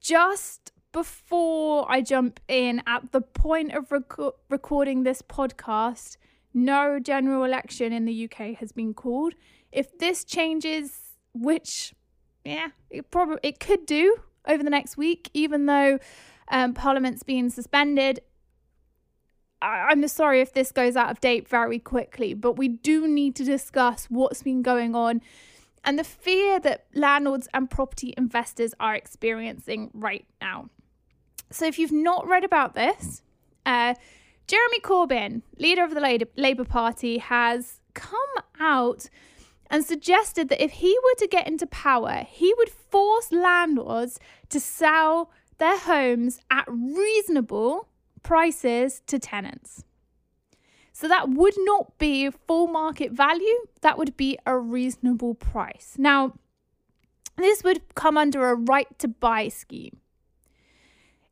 just 0.00 0.72
before 0.96 1.84
I 1.92 2.00
jump 2.00 2.40
in, 2.48 2.82
at 2.86 3.12
the 3.12 3.20
point 3.20 3.74
of 3.74 3.92
rec- 3.92 4.32
recording 4.48 5.02
this 5.02 5.20
podcast, 5.20 6.16
no 6.54 6.98
general 6.98 7.44
election 7.44 7.92
in 7.92 8.06
the 8.06 8.24
UK 8.24 8.56
has 8.60 8.72
been 8.72 8.94
called. 8.94 9.34
If 9.70 9.98
this 9.98 10.24
changes, 10.24 10.98
which, 11.34 11.94
yeah, 12.46 12.68
it 12.88 13.10
probably 13.10 13.40
it 13.42 13.60
could 13.60 13.84
do 13.84 14.16
over 14.46 14.62
the 14.64 14.70
next 14.70 14.96
week, 14.96 15.28
even 15.34 15.66
though 15.66 15.98
um, 16.48 16.72
Parliament's 16.72 17.22
been 17.22 17.50
suspended. 17.50 18.20
I'm 19.60 20.08
sorry 20.08 20.40
if 20.40 20.54
this 20.54 20.72
goes 20.72 20.96
out 20.96 21.10
of 21.10 21.20
date 21.20 21.46
very 21.46 21.78
quickly, 21.78 22.32
but 22.32 22.52
we 22.52 22.68
do 22.68 23.06
need 23.06 23.36
to 23.36 23.44
discuss 23.44 24.06
what's 24.06 24.42
been 24.42 24.62
going 24.62 24.94
on 24.94 25.20
and 25.84 25.98
the 25.98 26.04
fear 26.04 26.58
that 26.60 26.86
landlords 26.94 27.48
and 27.52 27.68
property 27.68 28.14
investors 28.16 28.72
are 28.80 28.94
experiencing 28.94 29.90
right 29.92 30.26
now. 30.40 30.70
So, 31.50 31.66
if 31.66 31.78
you've 31.78 31.92
not 31.92 32.26
read 32.26 32.44
about 32.44 32.74
this, 32.74 33.22
uh, 33.64 33.94
Jeremy 34.46 34.80
Corbyn, 34.80 35.42
leader 35.58 35.84
of 35.84 35.94
the 35.94 36.28
Labour 36.36 36.64
Party, 36.64 37.18
has 37.18 37.80
come 37.94 38.20
out 38.60 39.08
and 39.68 39.84
suggested 39.84 40.48
that 40.48 40.62
if 40.62 40.72
he 40.72 40.96
were 41.02 41.18
to 41.18 41.26
get 41.26 41.48
into 41.48 41.66
power, 41.66 42.24
he 42.28 42.54
would 42.56 42.68
force 42.68 43.32
landlords 43.32 44.20
to 44.48 44.60
sell 44.60 45.30
their 45.58 45.78
homes 45.78 46.40
at 46.50 46.64
reasonable 46.68 47.88
prices 48.22 49.02
to 49.06 49.18
tenants. 49.18 49.84
So 50.92 51.08
that 51.08 51.28
would 51.28 51.54
not 51.58 51.98
be 51.98 52.30
full 52.30 52.68
market 52.68 53.12
value, 53.12 53.66
that 53.82 53.98
would 53.98 54.16
be 54.16 54.38
a 54.46 54.56
reasonable 54.56 55.34
price. 55.34 55.94
Now, 55.98 56.34
this 57.36 57.62
would 57.62 57.94
come 57.94 58.16
under 58.16 58.48
a 58.48 58.54
right 58.54 58.98
to 59.00 59.08
buy 59.08 59.48
scheme. 59.48 59.98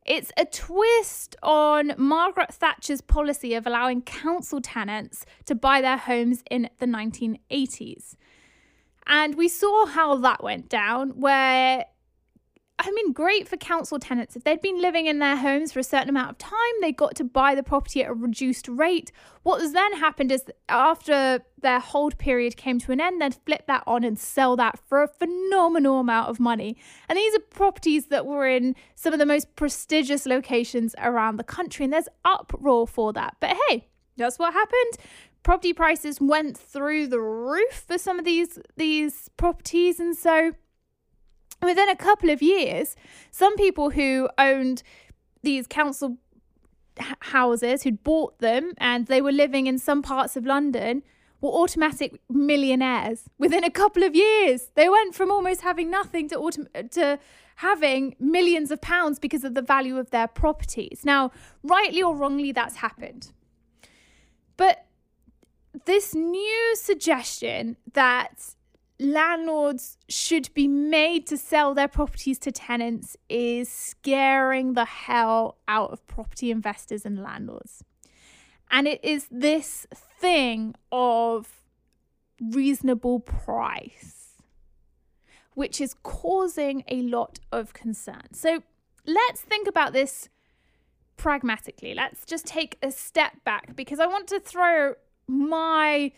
It's 0.05 0.31
a 0.37 0.45
twist 0.45 1.35
on 1.41 1.93
Margaret 1.97 2.53
Thatcher's 2.53 3.01
policy 3.01 3.55
of 3.55 3.65
allowing 3.65 4.03
council 4.03 4.61
tenants 4.61 5.25
to 5.45 5.55
buy 5.55 5.81
their 5.81 5.97
homes 5.97 6.43
in 6.51 6.69
the 6.77 6.85
1980s. 6.85 8.15
And 9.07 9.35
we 9.35 9.47
saw 9.47 9.87
how 9.87 10.15
that 10.17 10.43
went 10.43 10.69
down, 10.69 11.09
where 11.19 11.85
I 12.77 12.91
mean, 12.91 13.13
great 13.13 13.47
for 13.47 13.55
council 13.55 13.99
tenants. 13.99 14.35
If 14.35 14.43
they'd 14.43 14.61
been 14.61 14.81
living 14.81 15.05
in 15.05 15.19
their 15.19 15.37
homes 15.37 15.71
for 15.71 15.79
a 15.79 15.83
certain 15.83 16.09
amount 16.09 16.31
of 16.31 16.37
time, 16.37 16.57
they 16.81 16.91
got 16.91 17.15
to 17.15 17.23
buy 17.23 17.55
the 17.55 17.63
property 17.63 18.03
at 18.03 18.09
a 18.09 18.13
reduced 18.13 18.67
rate. 18.67 19.13
What 19.43 19.61
has 19.61 19.71
then 19.71 19.93
happened 19.93 20.31
is 20.31 20.43
after 20.67 21.39
their 21.61 21.79
hold 21.79 22.17
period 22.17 22.57
came 22.57 22.79
to 22.79 22.91
an 22.91 22.99
end, 22.99 23.21
they'd 23.21 23.35
flip 23.45 23.65
that 23.67 23.83
on 23.87 24.03
and 24.03 24.19
sell 24.19 24.57
that 24.57 24.77
for 24.77 25.01
a 25.01 25.07
phenomenal 25.07 26.01
amount 26.01 26.29
of 26.29 26.39
money. 26.39 26.75
And 27.07 27.17
these 27.17 27.33
are 27.33 27.39
properties 27.39 28.07
that 28.07 28.25
were 28.25 28.47
in 28.47 28.75
some 28.93 29.13
of 29.13 29.19
the 29.19 29.25
most 29.25 29.55
prestigious 29.55 30.25
locations 30.25 30.95
around 30.99 31.37
the 31.37 31.43
country, 31.45 31.85
and 31.85 31.93
there's 31.93 32.09
uproar 32.25 32.87
for 32.87 33.13
that. 33.13 33.37
But 33.39 33.55
hey, 33.69 33.87
that's 34.17 34.37
what 34.37 34.53
happened. 34.53 34.97
Property 35.43 35.73
prices 35.73 36.19
went 36.19 36.57
through 36.57 37.07
the 37.07 37.21
roof 37.21 37.85
for 37.87 37.97
some 37.97 38.19
of 38.19 38.25
these 38.25 38.59
these 38.75 39.29
properties, 39.37 39.99
and 39.99 40.15
so 40.15 40.53
within 41.65 41.89
a 41.89 41.95
couple 41.95 42.29
of 42.29 42.41
years, 42.41 42.95
some 43.31 43.55
people 43.55 43.91
who 43.91 44.29
owned 44.37 44.83
these 45.43 45.67
council 45.67 46.17
houses, 47.19 47.83
who'd 47.83 48.03
bought 48.03 48.39
them 48.39 48.73
and 48.77 49.07
they 49.07 49.21
were 49.21 49.31
living 49.31 49.67
in 49.67 49.77
some 49.77 50.01
parts 50.01 50.35
of 50.35 50.45
London, 50.45 51.03
were 51.41 51.49
automatic 51.49 52.19
millionaires 52.29 53.23
within 53.37 53.63
a 53.63 53.69
couple 53.69 54.03
of 54.03 54.15
years. 54.15 54.69
They 54.75 54.89
went 54.89 55.13
from 55.13 55.31
almost 55.31 55.61
having 55.61 55.89
nothing 55.89 56.29
to 56.29 56.37
autom- 56.37 56.91
to 56.91 57.19
having 57.57 58.15
millions 58.19 58.71
of 58.71 58.81
pounds 58.81 59.19
because 59.19 59.43
of 59.43 59.53
the 59.53 59.61
value 59.61 59.97
of 59.97 60.09
their 60.09 60.27
properties. 60.27 61.01
Now, 61.03 61.31
rightly 61.63 62.01
or 62.01 62.15
wrongly, 62.15 62.51
that's 62.51 62.77
happened. 62.77 63.31
But 64.57 64.85
this 65.85 66.15
new 66.15 66.75
suggestion 66.75 67.77
that 67.93 68.54
landlords 68.99 69.97
should 70.07 70.53
be 70.53 70.67
made 70.67 71.27
to 71.27 71.37
sell 71.37 71.73
their 71.73 71.87
properties 71.87 72.39
to 72.39 72.51
tenants 72.51 73.17
is 73.29 73.69
scaring 73.69 74.73
the 74.73 74.85
hell 74.85 75.57
out 75.67 75.91
of 75.91 76.05
property 76.07 76.51
investors 76.51 77.05
and 77.05 77.21
landlords. 77.21 77.83
And 78.71 78.87
it 78.87 79.03
is 79.03 79.27
this 79.29 79.85
thing 79.91 80.75
of 80.91 81.61
reasonable 82.41 83.19
price, 83.19 84.41
which 85.53 85.79
is 85.79 85.95
causing 86.03 86.83
a 86.87 87.01
lot 87.01 87.39
of 87.51 87.73
concern. 87.73 88.33
So 88.33 88.63
let's 89.05 89.41
think 89.41 89.67
about 89.67 89.93
this 89.93 90.29
pragmatically. 91.17 91.93
Let's 91.93 92.25
just 92.25 92.45
take 92.45 92.77
a 92.81 92.91
step 92.91 93.43
back 93.43 93.75
because 93.75 93.99
I 93.99 94.07
want 94.07 94.27
to 94.29 94.39
throw 94.39 94.95
my 95.27 96.11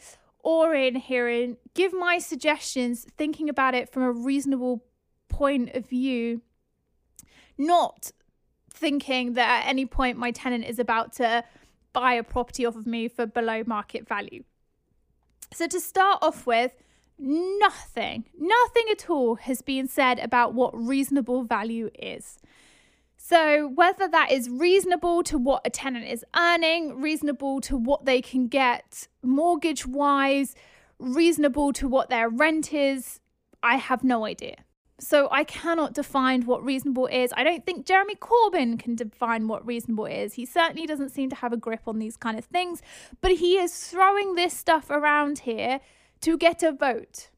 oar 0.44 0.74
in 0.74 0.96
and 0.96 1.58
give 1.74 1.94
my 1.94 2.20
suggestions, 2.20 3.06
thinking 3.18 3.50
about 3.50 3.76
it 3.76 3.92
from 3.92 4.04
a 4.04 4.12
reasonable 4.12 4.84
point 5.30 5.76
of 5.76 5.88
view, 5.88 6.42
not 7.58 8.12
thinking 8.72 9.34
that 9.34 9.64
at 9.64 9.70
any 9.70 9.86
point 9.86 10.18
my 10.18 10.32
tenant 10.32 10.66
is 10.66 10.80
about 10.80 11.14
to 11.14 11.44
buy 11.94 12.14
a 12.14 12.24
property 12.24 12.66
off 12.66 12.76
of 12.76 12.86
me 12.86 13.08
for 13.08 13.26
below 13.26 13.64
market 13.66 14.08
value. 14.08 14.44
So, 15.54 15.68
to 15.68 15.80
start 15.80 16.20
off 16.22 16.46
with, 16.46 16.74
nothing, 17.18 18.26
nothing 18.38 18.84
at 18.92 19.10
all 19.10 19.36
has 19.36 19.62
been 19.62 19.88
said 19.88 20.20
about 20.20 20.54
what 20.54 20.78
reasonable 20.78 21.44
value 21.44 21.90
is. 21.98 22.38
So, 23.30 23.68
whether 23.76 24.08
that 24.08 24.32
is 24.32 24.50
reasonable 24.50 25.22
to 25.24 25.38
what 25.38 25.68
a 25.68 25.70
tenant 25.70 26.08
is 26.08 26.24
earning, 26.34 27.02
reasonable 27.02 27.60
to 27.60 27.76
what 27.76 28.06
they 28.06 28.22
can 28.22 28.48
get 28.48 29.10
mortgage 29.22 29.86
wise, 29.86 30.56
reasonable 30.98 31.74
to 31.74 31.90
what 31.90 32.10
their 32.10 32.30
rent 32.30 32.74
is, 32.74 33.20
I 33.62 33.76
have 33.76 34.02
no 34.02 34.24
idea. 34.24 34.56
So, 35.02 35.28
I 35.30 35.44
cannot 35.44 35.94
define 35.94 36.46
what 36.46 36.64
reasonable 36.64 37.08
is. 37.08 37.34
I 37.36 37.44
don't 37.44 37.66
think 37.66 37.86
Jeremy 37.86 38.16
Corbyn 38.16 38.80
can 38.80 38.96
define 38.96 39.50
what 39.50 39.68
reasonable 39.68 40.06
is. 40.06 40.36
He 40.36 40.46
certainly 40.46 40.88
doesn't 40.88 41.10
seem 41.10 41.30
to 41.32 41.36
have 41.36 41.52
a 41.52 41.58
grip 41.58 41.82
on 41.86 42.00
these 42.00 42.16
kind 42.16 42.40
of 42.40 42.46
things, 42.46 42.82
but 43.20 43.32
he 43.32 43.58
is 43.58 43.90
throwing 43.90 44.36
this 44.36 44.54
stuff 44.54 44.90
around 44.90 45.40
here 45.40 45.82
to 46.22 46.38
get 46.38 46.64
a 46.64 46.72
vote. 46.72 47.30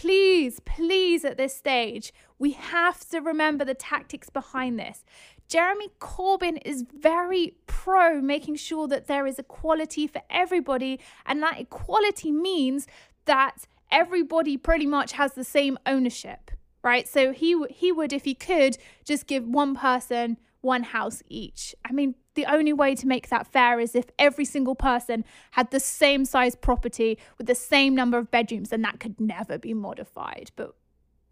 Please, 0.00 0.60
please, 0.60 1.26
at 1.26 1.36
this 1.36 1.54
stage, 1.54 2.14
we 2.38 2.52
have 2.52 3.06
to 3.10 3.20
remember 3.20 3.66
the 3.66 3.74
tactics 3.74 4.30
behind 4.30 4.78
this. 4.78 5.04
Jeremy 5.46 5.88
Corbyn 6.00 6.58
is 6.64 6.86
very 6.90 7.52
pro 7.66 8.18
making 8.22 8.56
sure 8.56 8.88
that 8.88 9.08
there 9.08 9.26
is 9.26 9.38
equality 9.38 10.06
for 10.06 10.22
everybody, 10.30 11.00
and 11.26 11.42
that 11.42 11.60
equality 11.60 12.32
means 12.32 12.86
that 13.26 13.66
everybody 13.90 14.56
pretty 14.56 14.86
much 14.86 15.12
has 15.12 15.34
the 15.34 15.44
same 15.44 15.78
ownership, 15.84 16.50
right? 16.82 17.06
So 17.06 17.32
he 17.34 17.62
he 17.68 17.92
would, 17.92 18.14
if 18.14 18.24
he 18.24 18.34
could, 18.34 18.78
just 19.04 19.26
give 19.26 19.46
one 19.46 19.76
person 19.76 20.38
one 20.60 20.82
house 20.82 21.22
each. 21.28 21.74
I 21.84 21.92
mean, 21.92 22.14
the 22.34 22.46
only 22.46 22.72
way 22.72 22.94
to 22.94 23.06
make 23.06 23.28
that 23.28 23.46
fair 23.46 23.80
is 23.80 23.94
if 23.94 24.06
every 24.18 24.44
single 24.44 24.74
person 24.74 25.24
had 25.52 25.70
the 25.70 25.80
same 25.80 26.24
size 26.24 26.54
property 26.54 27.18
with 27.38 27.46
the 27.46 27.54
same 27.54 27.94
number 27.94 28.18
of 28.18 28.30
bedrooms, 28.30 28.72
and 28.72 28.84
that 28.84 29.00
could 29.00 29.20
never 29.20 29.58
be 29.58 29.74
modified. 29.74 30.50
But 30.56 30.74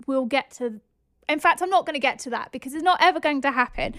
we'll 0.06 0.26
get 0.26 0.50
to 0.52 0.80
in 1.28 1.38
fact, 1.40 1.60
I'm 1.60 1.70
not 1.70 1.84
going 1.84 1.94
to 1.94 2.00
get 2.00 2.18
to 2.20 2.30
that 2.30 2.52
because 2.52 2.74
it's 2.74 2.82
not 2.82 2.98
ever 3.02 3.20
going 3.20 3.42
to 3.42 3.50
happen. 3.50 3.94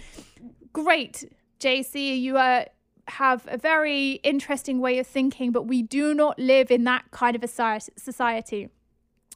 Great, 0.74 1.32
JC, 1.60 2.20
you 2.20 2.38
are 2.38 2.66
have 3.08 3.48
a 3.50 3.58
very 3.58 4.14
interesting 4.24 4.80
way 4.80 5.00
of 5.00 5.08
thinking, 5.08 5.52
but 5.52 5.64
we 5.64 5.82
do 5.82 6.14
not 6.14 6.38
live 6.38 6.70
in 6.70 6.84
that 6.84 7.10
kind 7.12 7.36
of 7.36 7.44
a 7.44 7.48
society. 7.48 8.70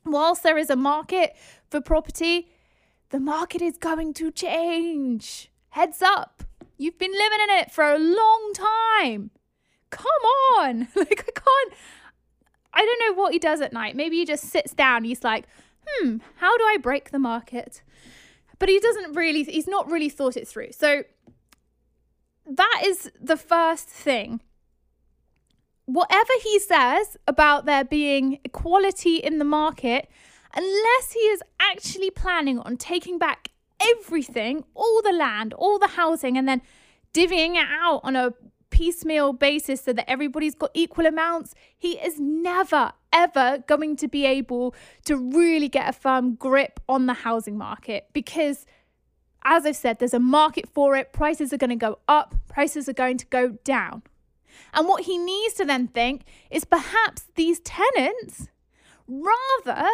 Whilst 0.05 0.43
there 0.43 0.57
is 0.57 0.69
a 0.69 0.75
market 0.75 1.35
for 1.69 1.81
property, 1.81 2.49
the 3.09 3.19
market 3.19 3.61
is 3.61 3.77
going 3.77 4.13
to 4.15 4.31
change. 4.31 5.51
Heads 5.73 6.03
up. 6.03 6.43
You've 6.77 6.99
been 6.99 7.11
living 7.11 7.39
in 7.45 7.49
it 7.57 7.71
for 7.71 7.83
a 7.83 7.97
long 7.97 8.51
time. 8.53 9.31
Come 9.89 10.05
on. 10.59 10.87
like, 10.95 11.25
I 11.27 11.39
can't. 11.39 11.73
I 12.75 12.85
don't 12.85 12.99
know 12.99 13.19
what 13.19 13.33
he 13.33 13.39
does 13.39 13.59
at 13.59 13.73
night. 13.73 13.95
Maybe 13.95 14.17
he 14.17 14.25
just 14.25 14.43
sits 14.43 14.75
down. 14.75 15.03
He's 15.03 15.23
like, 15.23 15.45
hmm, 15.83 16.17
how 16.35 16.55
do 16.55 16.63
I 16.63 16.77
break 16.77 17.09
the 17.09 17.17
market? 17.17 17.81
But 18.59 18.69
he 18.69 18.79
doesn't 18.79 19.13
really, 19.13 19.41
he's 19.45 19.67
not 19.67 19.89
really 19.89 20.09
thought 20.09 20.37
it 20.37 20.47
through. 20.47 20.73
So 20.73 21.05
that 22.45 22.81
is 22.85 23.09
the 23.19 23.37
first 23.37 23.87
thing. 23.87 24.41
Whatever 25.85 26.33
he 26.43 26.59
says 26.59 27.17
about 27.27 27.65
there 27.65 27.83
being 27.83 28.39
equality 28.43 29.15
in 29.15 29.39
the 29.39 29.45
market 29.45 30.07
unless 30.55 31.13
he 31.13 31.19
is 31.19 31.41
actually 31.59 32.11
planning 32.11 32.59
on 32.59 32.77
taking 32.77 33.17
back 33.17 33.49
everything, 33.91 34.63
all 34.73 35.01
the 35.01 35.11
land, 35.11 35.53
all 35.53 35.79
the 35.79 35.87
housing, 35.87 36.37
and 36.37 36.47
then 36.47 36.61
divvying 37.13 37.55
it 37.55 37.67
out 37.69 38.01
on 38.03 38.15
a 38.15 38.33
piecemeal 38.69 39.33
basis 39.33 39.81
so 39.81 39.93
that 39.93 40.09
everybody's 40.09 40.55
got 40.55 40.71
equal 40.73 41.05
amounts, 41.05 41.53
he 41.77 41.93
is 41.99 42.19
never, 42.19 42.91
ever 43.11 43.63
going 43.67 43.95
to 43.97 44.07
be 44.07 44.25
able 44.25 44.73
to 45.05 45.15
really 45.15 45.69
get 45.69 45.87
a 45.87 45.93
firm 45.93 46.35
grip 46.35 46.79
on 46.89 47.05
the 47.05 47.13
housing 47.13 47.57
market 47.57 48.07
because. 48.13 48.65
As 49.45 49.65
I've 49.65 49.75
said, 49.75 49.99
there's 49.99 50.13
a 50.13 50.19
market 50.21 50.69
for 50.69 50.95
it. 50.95 51.11
Prices 51.11 51.51
are 51.51 51.57
going 51.57 51.69
to 51.69 51.75
go 51.75 51.99
up, 52.07 52.33
prices 52.47 52.87
are 52.87 52.93
going 52.93 53.17
to 53.17 53.25
go 53.25 53.49
down. 53.65 54.01
And 54.73 54.87
what 54.87 55.03
he 55.03 55.17
needs 55.17 55.55
to 55.55 55.65
then 55.65 55.89
think 55.89 56.23
is 56.49 56.63
perhaps 56.63 57.25
these 57.35 57.59
tenants, 57.59 58.47
rather 59.05 59.89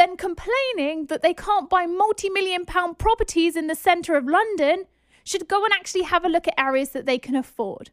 than 0.00 0.16
complaining 0.16 1.04
that 1.06 1.20
they 1.20 1.34
can't 1.34 1.68
buy 1.68 1.84
multi 1.84 2.30
million 2.30 2.64
pound 2.64 2.98
properties 2.98 3.54
in 3.54 3.66
the 3.66 3.74
centre 3.74 4.14
of 4.14 4.24
London, 4.24 4.86
should 5.24 5.46
go 5.46 5.62
and 5.62 5.74
actually 5.74 6.04
have 6.04 6.24
a 6.24 6.28
look 6.28 6.48
at 6.48 6.54
areas 6.58 6.88
that 6.90 7.04
they 7.04 7.18
can 7.18 7.36
afford. 7.36 7.90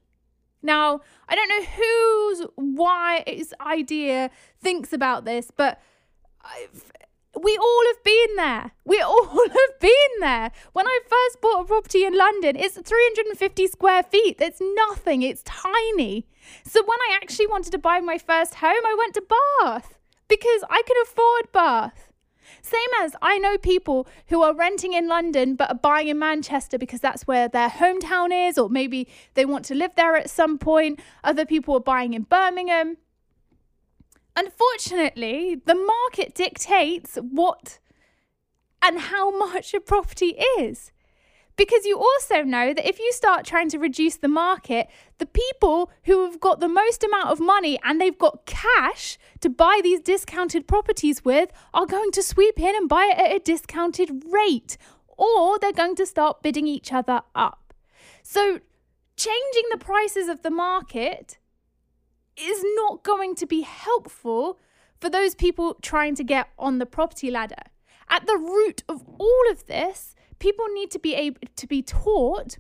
Now, 0.62 1.02
I 1.28 1.36
don't 1.36 1.50
know 1.50 1.66
whose 1.66 2.48
wise 2.56 3.54
idea 3.60 4.32
thinks 4.62 4.94
about 4.94 5.26
this, 5.26 5.52
but 5.54 5.82
I've, 6.42 6.94
we 7.44 7.58
all 7.58 7.84
have 7.88 8.04
been 8.06 8.36
there. 8.38 8.72
We 8.86 9.02
all 9.02 9.26
have 9.60 9.80
been 9.82 10.14
there. 10.22 10.52
When 10.72 10.88
I 10.88 11.00
first 11.10 11.42
bought 11.42 11.64
a 11.64 11.66
property 11.66 12.06
in 12.06 12.18
London, 12.18 12.56
it's 12.56 12.76
350 12.76 13.68
square 13.68 14.04
feet. 14.04 14.38
It's 14.40 14.62
nothing, 14.62 15.24
it's 15.24 15.44
tiny. 15.44 16.26
So 16.64 16.82
when 16.82 17.00
I 17.10 17.20
actually 17.22 17.48
wanted 17.48 17.72
to 17.72 17.78
buy 17.78 18.00
my 18.00 18.18
first 18.18 18.56
home, 18.56 18.86
I 18.86 18.96
went 18.98 19.14
to 19.16 19.24
Bath 19.62 19.97
because 20.28 20.64
I 20.70 20.82
can 20.86 20.98
afford 21.04 21.52
Bath. 21.52 22.12
Same 22.62 22.80
as 23.02 23.16
I 23.22 23.38
know 23.38 23.58
people 23.58 24.08
who 24.28 24.42
are 24.42 24.54
renting 24.54 24.94
in 24.94 25.08
London 25.08 25.56
but 25.56 25.70
are 25.70 25.76
buying 25.76 26.08
in 26.08 26.20
Manchester 26.20 26.78
because 26.78 27.00
that's 27.00 27.28
where 27.28 27.48
their 27.48 27.70
hometown 27.70 28.50
is, 28.50 28.58
or 28.58 28.70
maybe 28.70 29.08
they 29.36 29.46
want 29.46 29.66
to 29.66 29.76
live 29.76 29.92
there 29.96 30.16
at 30.16 30.30
some 30.30 30.58
point. 30.58 31.00
Other 31.24 31.46
people 31.46 31.76
are 31.76 31.82
buying 31.82 32.14
in 32.14 32.24
Birmingham. 32.24 32.98
Unfortunately, 34.36 35.62
the 35.66 35.76
market 35.76 36.36
dictates 36.36 37.18
what 37.18 37.80
and 38.82 39.00
how 39.00 39.36
much 39.38 39.74
a 39.74 39.80
property 39.80 40.38
is. 40.60 40.92
Because 41.58 41.86
you 41.86 41.98
also 41.98 42.44
know 42.44 42.72
that 42.72 42.88
if 42.88 43.00
you 43.00 43.12
start 43.12 43.44
trying 43.44 43.68
to 43.70 43.80
reduce 43.80 44.16
the 44.16 44.28
market, 44.28 44.88
the 45.18 45.26
people 45.26 45.92
who 46.04 46.24
have 46.24 46.40
got 46.40 46.60
the 46.60 46.68
most 46.70 47.04
amount 47.04 47.30
of 47.30 47.40
money 47.40 47.80
and 47.84 48.00
they've 48.00 48.18
got 48.18 48.46
cash 48.46 49.18
to 49.42 49.50
buy 49.50 49.82
these 49.84 50.00
discounted 50.00 50.68
properties 50.68 51.26
with 51.26 51.52
are 51.74 51.88
going 51.88 52.12
to 52.12 52.22
sweep 52.22 52.60
in 52.60 52.76
and 52.76 52.88
buy 52.88 53.12
it 53.12 53.20
at 53.20 53.36
a 53.36 53.40
discounted 53.40 54.24
rate, 54.32 54.78
or 55.18 55.58
they're 55.58 55.72
going 55.74 55.96
to 55.96 56.06
start 56.06 56.44
bidding 56.44 56.68
each 56.68 56.94
other 56.94 57.22
up. 57.34 57.74
So, 58.22 58.60
changing 59.16 59.64
the 59.72 59.80
prices 59.80 60.28
of 60.28 60.44
the 60.44 60.52
market 60.52 61.40
is 62.38 62.64
not 62.76 63.04
going 63.04 63.34
to 63.34 63.48
be 63.48 63.62
helpful 63.62 64.60
for 65.02 65.10
those 65.10 65.34
people 65.34 65.76
trying 65.82 66.14
to 66.16 66.24
get 66.24 66.50
on 66.60 66.78
the 66.78 66.86
property 66.86 67.32
ladder. 67.32 67.64
At 68.10 68.28
the 68.28 68.38
root 68.38 68.84
of 68.88 69.04
all 69.18 69.44
of 69.52 69.66
this 69.66 70.14
people 70.40 70.66
need 70.74 70.92
to 70.92 71.00
be 71.00 71.16
able 71.16 71.40
to 71.56 71.68
be 71.68 71.82
taught 71.82 72.58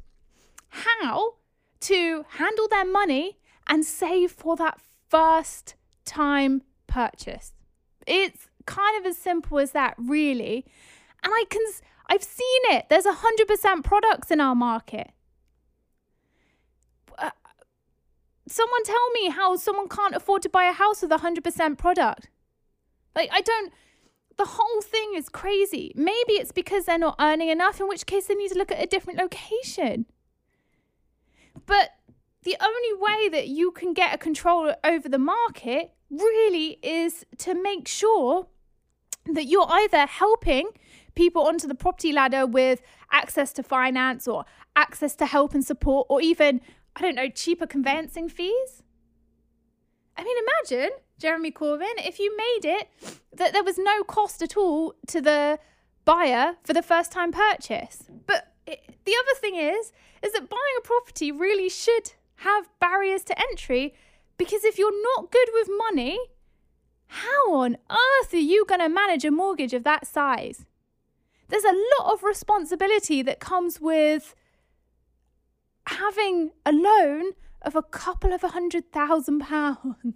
how 0.69 1.35
to 1.81 2.25
handle 2.29 2.67
their 2.67 2.85
money 2.85 3.37
and 3.67 3.85
save 3.85 4.31
for 4.31 4.55
that 4.55 4.79
first 5.09 5.75
time 6.05 6.63
purchase. 6.87 7.53
It's 8.05 8.47
kind 8.65 8.97
of 8.99 9.05
as 9.05 9.17
simple 9.17 9.59
as 9.59 9.71
that, 9.71 9.95
really. 9.97 10.65
And 11.23 11.33
I 11.33 11.43
can 11.49 11.61
I've 12.09 12.23
seen 12.23 12.61
it. 12.69 12.85
There's 12.89 13.05
a 13.05 13.13
hundred 13.13 13.47
percent 13.47 13.83
products 13.83 14.31
in 14.31 14.39
our 14.39 14.55
market. 14.55 15.11
Uh, 17.17 17.31
someone 18.47 18.83
tell 18.83 19.09
me 19.11 19.29
how 19.29 19.55
someone 19.57 19.89
can't 19.89 20.15
afford 20.15 20.41
to 20.43 20.49
buy 20.49 20.65
a 20.65 20.71
house 20.73 21.01
with 21.01 21.11
a 21.11 21.17
hundred 21.17 21.43
percent 21.43 21.77
product. 21.77 22.29
Like 23.15 23.29
I 23.33 23.41
don't 23.41 23.73
the 24.37 24.45
whole 24.45 24.81
thing 24.81 25.13
is 25.15 25.29
crazy. 25.29 25.91
Maybe 25.95 26.33
it's 26.33 26.51
because 26.51 26.85
they're 26.85 26.97
not 26.97 27.15
earning 27.19 27.49
enough, 27.49 27.79
in 27.79 27.87
which 27.87 28.05
case 28.05 28.27
they 28.27 28.35
need 28.35 28.51
to 28.51 28.57
look 28.57 28.71
at 28.71 28.81
a 28.81 28.85
different 28.85 29.19
location. 29.19 30.05
But 31.65 31.91
the 32.43 32.55
only 32.61 33.01
way 33.01 33.29
that 33.29 33.47
you 33.47 33.71
can 33.71 33.93
get 33.93 34.13
a 34.13 34.17
control 34.17 34.73
over 34.83 35.09
the 35.09 35.19
market 35.19 35.91
really 36.09 36.79
is 36.83 37.25
to 37.39 37.53
make 37.61 37.87
sure 37.87 38.47
that 39.25 39.45
you're 39.45 39.67
either 39.69 40.05
helping 40.05 40.69
people 41.15 41.41
onto 41.41 41.67
the 41.67 41.75
property 41.75 42.13
ladder 42.13 42.45
with 42.45 42.81
access 43.11 43.51
to 43.53 43.63
finance 43.63 44.27
or 44.27 44.45
access 44.75 45.15
to 45.15 45.25
help 45.25 45.53
and 45.53 45.65
support 45.65 46.05
or 46.09 46.21
even, 46.21 46.61
I 46.95 47.01
don't 47.01 47.15
know, 47.15 47.27
cheaper 47.27 47.67
conveyancing 47.67 48.29
fees. 48.29 48.83
I 50.17 50.23
mean, 50.23 50.37
imagine 50.37 50.97
Jeremy 51.19 51.51
Corbyn, 51.51 51.93
if 51.97 52.19
you 52.19 52.35
made 52.35 52.65
it 52.65 52.89
that 53.33 53.53
there 53.53 53.63
was 53.63 53.77
no 53.77 54.03
cost 54.03 54.41
at 54.41 54.57
all 54.57 54.95
to 55.07 55.21
the 55.21 55.59
buyer 56.05 56.55
for 56.63 56.73
the 56.73 56.81
first 56.81 57.11
time 57.11 57.31
purchase. 57.31 58.03
But 58.25 58.53
it, 58.65 58.81
the 59.05 59.13
other 59.13 59.39
thing 59.39 59.55
is, 59.55 59.91
is 60.23 60.33
that 60.33 60.49
buying 60.49 60.77
a 60.79 60.81
property 60.81 61.31
really 61.31 61.69
should 61.69 62.13
have 62.37 62.69
barriers 62.79 63.23
to 63.25 63.39
entry 63.39 63.93
because 64.37 64.63
if 64.63 64.77
you're 64.77 65.03
not 65.15 65.31
good 65.31 65.49
with 65.53 65.67
money, 65.77 66.19
how 67.07 67.53
on 67.53 67.77
earth 67.89 68.33
are 68.33 68.37
you 68.37 68.65
going 68.65 68.81
to 68.81 68.89
manage 68.89 69.25
a 69.25 69.31
mortgage 69.31 69.73
of 69.73 69.83
that 69.83 70.05
size? 70.05 70.65
There's 71.49 71.63
a 71.63 71.83
lot 71.99 72.13
of 72.13 72.23
responsibility 72.23 73.21
that 73.21 73.39
comes 73.39 73.79
with 73.79 74.35
having 75.87 76.51
a 76.65 76.71
loan 76.71 77.31
of 77.61 77.75
a 77.75 77.83
couple 77.83 78.33
of 78.33 78.41
hundred 78.41 78.91
thousand 78.91 79.39
pounds. 79.39 80.15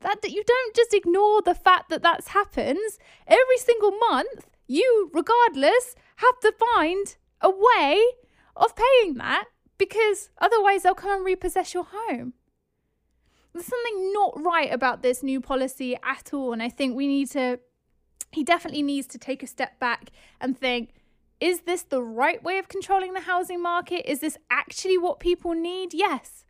That, 0.00 0.22
that 0.22 0.30
you 0.30 0.44
don't 0.46 0.76
just 0.76 0.94
ignore 0.94 1.42
the 1.42 1.56
fact 1.56 1.90
that 1.90 2.02
that 2.02 2.24
happens. 2.28 3.00
Every 3.26 3.58
single 3.58 3.90
month 3.90 4.46
you 4.68 5.10
regardless 5.12 5.96
have 6.16 6.38
to 6.40 6.52
find 6.76 7.16
a 7.40 7.50
way 7.50 8.00
of 8.54 8.76
paying 8.76 9.14
that 9.14 9.46
because 9.76 10.30
otherwise 10.38 10.82
they'll 10.82 10.94
come 10.94 11.16
and 11.16 11.24
repossess 11.24 11.74
your 11.74 11.88
home. 11.90 12.34
There's 13.52 13.66
something 13.66 14.12
not 14.12 14.40
right 14.40 14.72
about 14.72 15.02
this 15.02 15.22
new 15.22 15.40
policy 15.40 15.96
at 16.04 16.32
all 16.32 16.52
and 16.52 16.62
i 16.62 16.68
think 16.68 16.94
we 16.94 17.06
need 17.06 17.30
to 17.30 17.58
he 18.30 18.44
definitely 18.44 18.82
needs 18.82 19.06
to 19.08 19.18
take 19.18 19.42
a 19.42 19.46
step 19.46 19.80
back 19.80 20.10
and 20.40 20.56
think 20.56 20.90
is 21.40 21.60
this 21.60 21.82
the 21.82 22.02
right 22.02 22.42
way 22.42 22.58
of 22.58 22.68
controlling 22.68 23.12
the 23.12 23.20
housing 23.20 23.62
market 23.62 24.10
is 24.10 24.20
this 24.20 24.36
actually 24.50 24.98
what 24.98 25.20
people 25.20 25.52
need 25.52 25.94
yes 25.94 26.44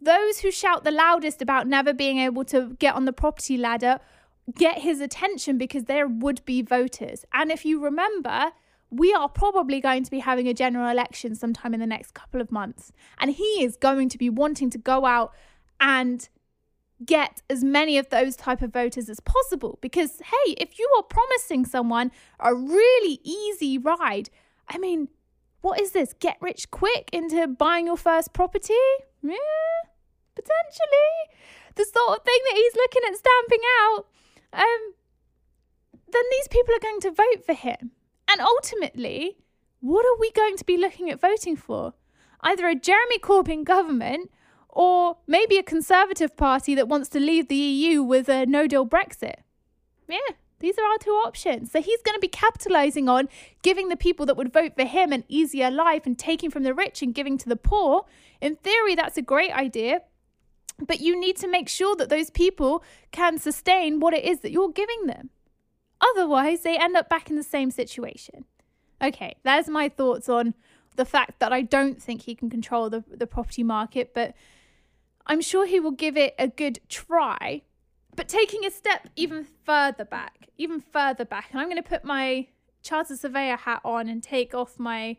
those 0.00 0.40
who 0.40 0.50
shout 0.50 0.84
the 0.84 0.90
loudest 0.90 1.40
about 1.40 1.66
never 1.66 1.92
being 1.92 2.18
able 2.18 2.44
to 2.44 2.76
get 2.78 2.94
on 2.94 3.04
the 3.04 3.12
property 3.12 3.56
ladder 3.56 3.98
get 4.52 4.78
his 4.78 5.00
attention 5.00 5.58
because 5.58 5.84
they're 5.84 6.08
would 6.08 6.44
be 6.44 6.62
voters. 6.62 7.24
And 7.32 7.50
if 7.50 7.64
you 7.64 7.80
remember, 7.80 8.52
we 8.90 9.12
are 9.12 9.28
probably 9.28 9.80
going 9.80 10.04
to 10.04 10.10
be 10.10 10.20
having 10.20 10.46
a 10.46 10.54
general 10.54 10.90
election 10.90 11.34
sometime 11.34 11.74
in 11.74 11.80
the 11.80 11.86
next 11.86 12.12
couple 12.12 12.40
of 12.40 12.52
months. 12.52 12.92
And 13.18 13.32
he 13.32 13.64
is 13.64 13.76
going 13.76 14.08
to 14.10 14.18
be 14.18 14.30
wanting 14.30 14.70
to 14.70 14.78
go 14.78 15.06
out 15.06 15.32
and 15.80 16.28
get 17.04 17.42
as 17.50 17.64
many 17.64 17.98
of 17.98 18.08
those 18.10 18.36
type 18.36 18.62
of 18.62 18.72
voters 18.72 19.08
as 19.08 19.20
possible 19.20 19.78
because 19.82 20.20
hey 20.20 20.52
if 20.58 20.78
you 20.78 20.88
are 20.96 21.02
promising 21.02 21.64
someone 21.64 22.10
a 22.38 22.54
really 22.54 23.18
easy 23.24 23.76
ride 23.76 24.30
i 24.68 24.78
mean 24.78 25.08
what 25.60 25.80
is 25.80 25.90
this 25.90 26.14
get 26.20 26.36
rich 26.40 26.70
quick 26.70 27.10
into 27.12 27.48
buying 27.48 27.86
your 27.86 27.96
first 27.96 28.32
property 28.32 28.74
yeah 29.22 29.34
potentially 30.36 31.34
the 31.76 31.84
sort 31.84 32.18
of 32.18 32.24
thing 32.24 32.38
that 32.44 32.56
he's 32.56 32.76
looking 32.76 33.02
at 33.06 33.16
stamping 33.16 33.64
out, 33.82 34.06
um, 34.52 34.94
then 36.12 36.22
these 36.30 36.48
people 36.48 36.74
are 36.74 36.80
going 36.80 37.00
to 37.00 37.10
vote 37.10 37.44
for 37.44 37.54
him. 37.54 37.92
And 38.28 38.40
ultimately, 38.40 39.38
what 39.80 40.06
are 40.06 40.18
we 40.18 40.30
going 40.32 40.56
to 40.56 40.64
be 40.64 40.76
looking 40.76 41.10
at 41.10 41.20
voting 41.20 41.56
for? 41.56 41.94
Either 42.40 42.68
a 42.68 42.74
Jeremy 42.74 43.18
Corbyn 43.18 43.64
government 43.64 44.30
or 44.74 45.18
maybe 45.26 45.56
a 45.56 45.62
Conservative 45.62 46.36
Party 46.36 46.74
that 46.74 46.88
wants 46.88 47.08
to 47.10 47.20
leave 47.20 47.48
the 47.48 47.56
EU 47.56 48.02
with 48.02 48.28
a 48.28 48.44
no 48.46 48.66
deal 48.66 48.86
Brexit. 48.86 49.36
Yeah, 50.08 50.18
these 50.60 50.78
are 50.78 50.84
our 50.84 50.98
two 50.98 51.10
options. 51.10 51.70
So 51.70 51.80
he's 51.80 52.02
going 52.02 52.16
to 52.16 52.20
be 52.20 52.28
capitalizing 52.28 53.08
on 53.08 53.28
giving 53.62 53.88
the 53.88 53.96
people 53.96 54.26
that 54.26 54.36
would 54.36 54.52
vote 54.52 54.74
for 54.76 54.84
him 54.84 55.12
an 55.12 55.24
easier 55.28 55.70
life 55.70 56.06
and 56.06 56.18
taking 56.18 56.50
from 56.50 56.62
the 56.62 56.74
rich 56.74 57.02
and 57.02 57.14
giving 57.14 57.38
to 57.38 57.48
the 57.48 57.56
poor. 57.56 58.06
In 58.40 58.56
theory, 58.56 58.94
that's 58.94 59.16
a 59.16 59.22
great 59.22 59.52
idea. 59.52 60.02
But 60.78 61.00
you 61.00 61.18
need 61.18 61.36
to 61.36 61.48
make 61.48 61.68
sure 61.68 61.94
that 61.96 62.08
those 62.08 62.30
people 62.30 62.82
can 63.12 63.38
sustain 63.38 64.00
what 64.00 64.12
it 64.12 64.24
is 64.24 64.40
that 64.40 64.50
you're 64.50 64.72
giving 64.72 65.06
them. 65.06 65.30
Otherwise, 66.00 66.62
they 66.62 66.76
end 66.76 66.96
up 66.96 67.08
back 67.08 67.30
in 67.30 67.36
the 67.36 67.44
same 67.44 67.70
situation. 67.70 68.44
Okay, 69.02 69.36
there's 69.44 69.68
my 69.68 69.88
thoughts 69.88 70.28
on 70.28 70.54
the 70.96 71.04
fact 71.04 71.40
that 71.40 71.52
I 71.52 71.62
don't 71.62 72.00
think 72.02 72.22
he 72.22 72.34
can 72.34 72.50
control 72.50 72.90
the, 72.90 73.04
the 73.08 73.26
property 73.26 73.62
market, 73.62 74.12
but 74.14 74.34
I'm 75.26 75.40
sure 75.40 75.66
he 75.66 75.80
will 75.80 75.90
give 75.90 76.16
it 76.16 76.34
a 76.38 76.48
good 76.48 76.80
try. 76.88 77.62
but 78.16 78.28
taking 78.28 78.64
a 78.64 78.70
step 78.70 79.08
even 79.16 79.44
further 79.64 80.04
back, 80.04 80.48
even 80.56 80.80
further 80.80 81.24
back, 81.24 81.48
and 81.50 81.60
I'm 81.60 81.66
going 81.68 81.82
to 81.82 81.88
put 81.88 82.04
my 82.04 82.46
chartered 82.82 83.18
surveyor 83.18 83.56
hat 83.56 83.80
on 83.84 84.08
and 84.08 84.22
take 84.22 84.54
off 84.54 84.78
my 84.78 85.16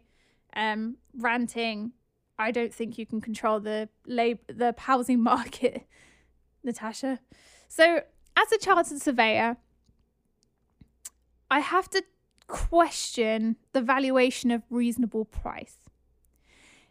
um, 0.56 0.96
ranting. 1.18 1.92
I 2.40 2.52
don't 2.52 2.74
think 2.74 2.98
you 2.98 3.06
can 3.06 3.20
control 3.22 3.60
the 3.60 3.90
lab- 4.08 4.48
the 4.48 4.74
housing 4.78 5.22
market, 5.34 5.86
Natasha. 6.64 7.20
So, 7.68 8.02
as 8.38 8.52
a 8.52 8.58
chartered 8.58 9.02
surveyor, 9.02 9.58
I 11.50 11.60
have 11.60 11.90
to 11.92 12.04
question 12.48 13.58
the 13.74 13.82
valuation 13.82 14.52
of 14.52 14.64
reasonable 14.70 15.26
price. 15.26 15.78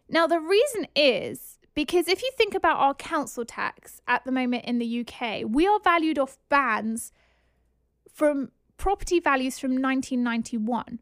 Now, 0.08 0.26
the 0.26 0.40
reason 0.40 0.86
is 0.94 1.53
because 1.74 2.08
if 2.08 2.22
you 2.22 2.30
think 2.36 2.54
about 2.54 2.78
our 2.78 2.94
council 2.94 3.44
tax 3.44 4.00
at 4.06 4.24
the 4.24 4.32
moment 4.32 4.64
in 4.64 4.78
the 4.78 5.00
UK, 5.06 5.42
we 5.46 5.66
are 5.66 5.80
valued 5.80 6.18
off 6.18 6.38
bands 6.48 7.12
from 8.12 8.50
property 8.76 9.18
values 9.18 9.58
from 9.58 9.72
1991. 9.72 11.00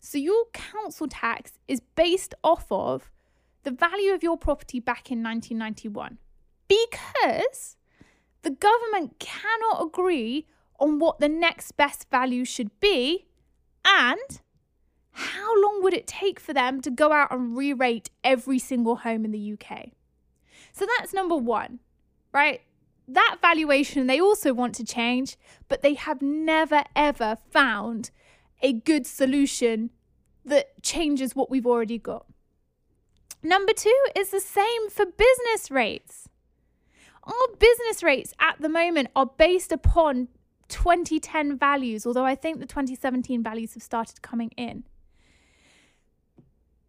So 0.00 0.18
your 0.18 0.46
council 0.52 1.06
tax 1.08 1.52
is 1.68 1.80
based 1.80 2.34
off 2.42 2.66
of 2.70 3.10
the 3.62 3.70
value 3.70 4.12
of 4.12 4.22
your 4.22 4.36
property 4.36 4.80
back 4.80 5.10
in 5.10 5.22
1991 5.22 6.18
because 6.68 7.76
the 8.42 8.50
government 8.50 9.18
cannot 9.18 9.82
agree 9.82 10.46
on 10.78 10.98
what 10.98 11.18
the 11.18 11.28
next 11.28 11.72
best 11.72 12.08
value 12.10 12.44
should 12.44 12.70
be 12.80 13.26
and 13.84 14.40
it 15.96 16.06
take 16.06 16.38
for 16.38 16.52
them 16.52 16.80
to 16.82 16.90
go 16.90 17.12
out 17.12 17.32
and 17.32 17.56
re 17.56 17.72
rate 17.72 18.10
every 18.22 18.58
single 18.58 18.96
home 18.96 19.24
in 19.24 19.30
the 19.32 19.52
UK? 19.54 19.90
So 20.72 20.86
that's 20.98 21.14
number 21.14 21.36
one, 21.36 21.80
right? 22.32 22.60
That 23.08 23.36
valuation 23.40 24.06
they 24.06 24.20
also 24.20 24.52
want 24.52 24.74
to 24.76 24.84
change, 24.84 25.36
but 25.68 25.82
they 25.82 25.94
have 25.94 26.20
never 26.22 26.84
ever 26.94 27.38
found 27.50 28.10
a 28.62 28.72
good 28.72 29.06
solution 29.06 29.90
that 30.44 30.82
changes 30.82 31.34
what 31.34 31.50
we've 31.50 31.66
already 31.66 31.98
got. 31.98 32.26
Number 33.42 33.72
two 33.72 33.96
is 34.16 34.30
the 34.30 34.40
same 34.40 34.90
for 34.90 35.04
business 35.04 35.70
rates. 35.70 36.28
Our 37.24 37.56
business 37.58 38.02
rates 38.02 38.32
at 38.38 38.60
the 38.60 38.68
moment 38.68 39.08
are 39.14 39.26
based 39.26 39.72
upon 39.72 40.28
2010 40.68 41.56
values, 41.56 42.06
although 42.06 42.24
I 42.24 42.34
think 42.34 42.60
the 42.60 42.66
2017 42.66 43.42
values 43.42 43.74
have 43.74 43.82
started 43.82 44.22
coming 44.22 44.50
in. 44.56 44.84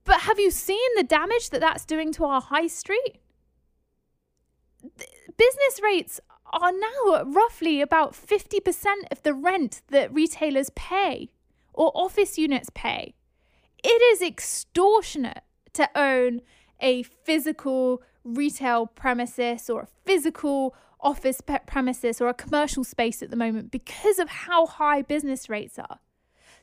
But 0.08 0.22
have 0.22 0.40
you 0.40 0.52
seen 0.52 0.90
the 0.96 1.04
damage 1.04 1.50
that 1.50 1.60
that's 1.60 1.84
doing 1.84 2.14
to 2.14 2.24
our 2.24 2.40
high 2.40 2.68
street? 2.68 3.20
Business 4.82 5.82
rates 5.84 6.22
are 6.46 6.72
now 6.72 7.24
roughly 7.26 7.82
about 7.82 8.14
50% 8.14 8.62
of 9.12 9.22
the 9.24 9.34
rent 9.34 9.82
that 9.90 10.14
retailers 10.14 10.70
pay 10.76 11.30
or 11.74 11.92
office 11.94 12.38
units 12.38 12.70
pay. 12.74 13.16
It 13.84 14.02
is 14.14 14.22
extortionate 14.22 15.44
to 15.74 15.90
own 15.94 16.42
a 16.80 17.04
physical 17.04 18.02
retail 18.24 18.88
premises 18.88 19.70
or 19.70 19.82
a 19.82 19.88
physical 20.06 20.74
office 21.02 21.42
premises 21.68 22.22
or 22.22 22.30
a 22.30 22.34
commercial 22.34 22.86
space 22.86 23.22
at 23.22 23.30
the 23.30 23.36
moment 23.36 23.72
because 23.72 24.20
of 24.20 24.30
how 24.30 24.68
high 24.68 25.02
business 25.02 25.50
rates 25.50 25.78
are. 25.78 26.00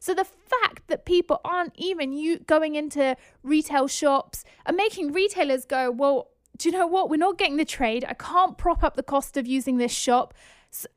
So 0.04 0.12
the 0.12 0.22
fact 0.26 0.88
that 0.88 1.06
people 1.06 1.40
aren't 1.46 1.72
even 1.76 2.12
you 2.12 2.40
going 2.40 2.74
into 2.74 3.16
retail 3.42 3.88
shops 3.88 4.44
and 4.66 4.76
making 4.76 5.12
retailers 5.12 5.64
go, 5.64 5.90
well, 5.90 6.28
do 6.58 6.68
you 6.68 6.76
know 6.76 6.86
what? 6.86 7.08
We're 7.08 7.16
not 7.16 7.38
getting 7.38 7.56
the 7.56 7.64
trade. 7.64 8.04
I 8.06 8.12
can't 8.12 8.58
prop 8.58 8.84
up 8.84 8.96
the 8.96 9.02
cost 9.02 9.38
of 9.38 9.46
using 9.46 9.78
this 9.78 9.92
shop 9.92 10.34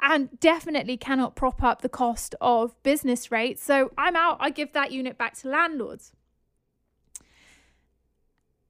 and 0.01 0.37
definitely 0.41 0.97
cannot 0.97 1.37
prop 1.37 1.63
up 1.63 1.83
the 1.83 1.87
cost 1.87 2.35
of 2.41 2.75
business 2.83 3.31
rates. 3.31 3.63
So 3.63 3.91
I'm 3.97 4.17
out. 4.17 4.39
I 4.41 4.49
give 4.49 4.73
that 4.73 4.91
unit 4.91 5.17
back 5.17 5.37
to 5.37 5.47
landlords. 5.47 6.11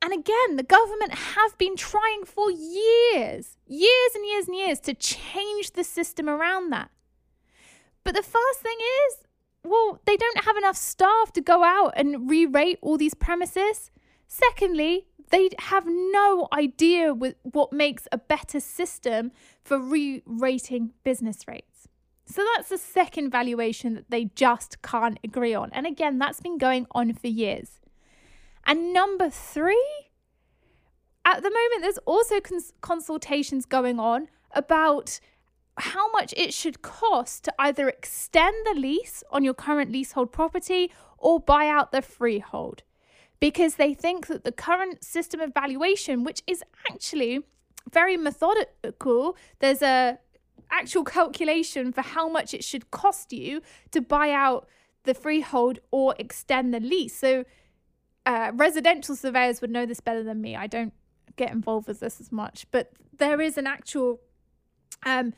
And 0.04 0.14
again, 0.14 0.56
the 0.56 0.62
government 0.62 1.16
have 1.16 1.58
been 1.58 1.76
trying 1.76 2.26
for 2.26 2.52
years, 2.52 3.58
years 3.66 4.12
and 4.14 4.24
years 4.24 4.48
and 4.48 4.56
years 4.56 4.80
to 4.82 4.94
change 4.94 5.72
the 5.72 5.84
system 5.84 6.30
around 6.30 6.70
that. 6.70 6.92
But 8.04 8.14
the 8.14 8.22
first 8.22 8.60
thing 8.60 8.78
is, 9.10 9.27
well, 9.70 10.02
they 10.06 10.18
don't 10.18 10.44
have 10.44 10.58
enough 10.58 10.78
staff 10.78 11.32
to 11.34 11.42
go 11.42 11.64
out 11.64 11.94
and 11.96 12.30
re 12.30 12.46
rate 12.46 12.80
all 12.82 12.98
these 12.98 13.14
premises. 13.14 13.92
Secondly, 14.28 15.08
they 15.30 15.50
have 15.60 15.86
no 15.88 16.48
idea 16.54 17.14
what 17.14 17.74
makes 17.74 18.08
a 18.12 18.18
better 18.18 18.60
system 18.60 19.32
for 19.64 19.80
re 19.80 20.22
rating 20.26 20.94
business 21.04 21.48
rates. 21.48 21.88
So 22.26 22.46
that's 22.56 22.70
the 22.70 22.78
second 22.78 23.30
valuation 23.30 23.94
that 23.94 24.10
they 24.10 24.26
just 24.36 24.82
can't 24.82 25.18
agree 25.24 25.54
on. 25.54 25.70
And 25.72 25.88
again, 25.88 26.20
that's 26.20 26.42
been 26.42 26.58
going 26.58 26.86
on 26.92 27.14
for 27.14 27.28
years. 27.28 27.80
And 28.66 28.92
number 28.92 29.30
three, 29.30 30.10
at 31.24 31.42
the 31.42 31.50
moment, 31.50 31.82
there's 31.82 32.00
also 32.00 32.42
cons- 32.42 32.74
consultations 32.82 33.66
going 33.66 33.98
on 34.00 34.28
about 34.52 35.22
how 35.78 36.12
much 36.12 36.34
it 36.36 36.54
should 36.54 36.82
cost 36.82 37.44
to 37.46 37.54
either 37.60 37.88
extend 37.88 38.56
the 38.66 38.80
lease 38.80 39.24
on 39.32 39.44
your 39.44 39.54
current 39.54 39.92
leasehold 39.92 40.32
property 40.32 40.92
or 41.18 41.40
buy 41.40 41.68
out 41.68 41.92
the 41.92 42.02
freehold. 42.02 42.84
Because 43.40 43.76
they 43.76 43.94
think 43.94 44.28
that 44.28 44.44
the 44.44 44.52
current 44.52 45.04
system 45.04 45.40
of 45.40 45.54
valuation, 45.54 46.24
which 46.24 46.42
is 46.48 46.64
actually 46.90 47.42
very 47.92 48.18
methodical, 48.18 49.38
there's 49.60 49.82
a 49.82 50.18
actual 50.72 51.04
calculation 51.04 51.94
for 51.94 52.02
how 52.02 52.28
much 52.28 52.54
it 52.54 52.64
should 52.64 52.92
cost 52.92 53.32
you 53.32 53.62
to 53.92 54.02
buy 54.02 54.32
out 54.32 54.68
the 55.04 55.14
freehold 55.14 55.80
or 55.92 56.16
extend 56.20 56.74
the 56.74 56.80
lease. 56.80 57.16
So 57.16 57.46
uh, 58.26 58.52
residential 58.54 59.16
surveyors 59.16 59.62
would 59.62 59.72
know 59.72 59.86
this 59.86 60.02
better 60.02 60.24
than 60.24 60.42
me. 60.42 60.56
I 60.56 60.68
don't 60.68 60.94
get 61.36 61.52
involved 61.52 61.88
with 61.88 62.00
this 62.00 62.20
as 62.20 62.32
much, 62.32 62.66
but 62.72 62.92
there 63.18 63.40
is 63.40 63.58
an 63.58 63.68
actual 63.68 64.20
um, 65.06 65.34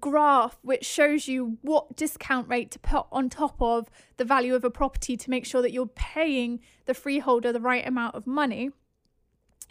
graph 0.00 0.58
which 0.62 0.84
shows 0.84 1.28
you 1.28 1.58
what 1.62 1.96
discount 1.96 2.48
rate 2.48 2.70
to 2.70 2.78
put 2.78 3.06
on 3.12 3.28
top 3.28 3.60
of 3.60 3.88
the 4.16 4.24
value 4.24 4.54
of 4.54 4.64
a 4.64 4.70
property 4.70 5.16
to 5.16 5.30
make 5.30 5.44
sure 5.44 5.62
that 5.62 5.72
you're 5.72 5.86
paying 5.86 6.60
the 6.86 6.94
freeholder 6.94 7.52
the 7.52 7.60
right 7.60 7.86
amount 7.86 8.14
of 8.14 8.26
money. 8.26 8.70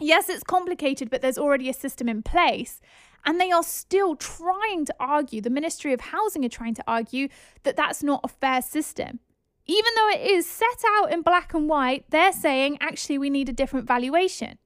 Yes, 0.00 0.28
it's 0.28 0.42
complicated, 0.42 1.10
but 1.10 1.22
there's 1.22 1.38
already 1.38 1.68
a 1.68 1.74
system 1.74 2.08
in 2.08 2.22
place. 2.22 2.80
And 3.24 3.40
they 3.40 3.50
are 3.50 3.62
still 3.62 4.16
trying 4.16 4.84
to 4.86 4.94
argue, 4.98 5.40
the 5.40 5.50
Ministry 5.50 5.92
of 5.92 6.00
Housing 6.00 6.44
are 6.44 6.48
trying 6.50 6.74
to 6.74 6.84
argue 6.86 7.28
that 7.62 7.76
that's 7.76 8.02
not 8.02 8.20
a 8.24 8.28
fair 8.28 8.60
system 8.60 9.20
even 9.66 9.92
though 9.96 10.08
it 10.10 10.30
is 10.30 10.46
set 10.46 10.82
out 10.86 11.12
in 11.12 11.22
black 11.22 11.54
and 11.54 11.68
white, 11.68 12.04
they're 12.10 12.32
saying 12.32 12.78
actually 12.80 13.18
we 13.18 13.30
need 13.30 13.48
a 13.48 13.52
different 13.52 13.86
valuation. 13.86 14.58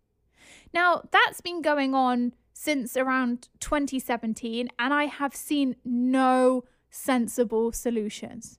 Now, 0.75 1.03
that's 1.11 1.41
been 1.41 1.63
going 1.63 1.95
on 1.95 2.35
since 2.61 2.97
around 2.97 3.49
2017, 3.61 4.69
and 4.81 4.93
I 4.93 5.05
have 5.05 5.33
seen 5.33 5.77
no 5.85 6.65
sensible 6.91 7.71
solutions. 7.71 8.59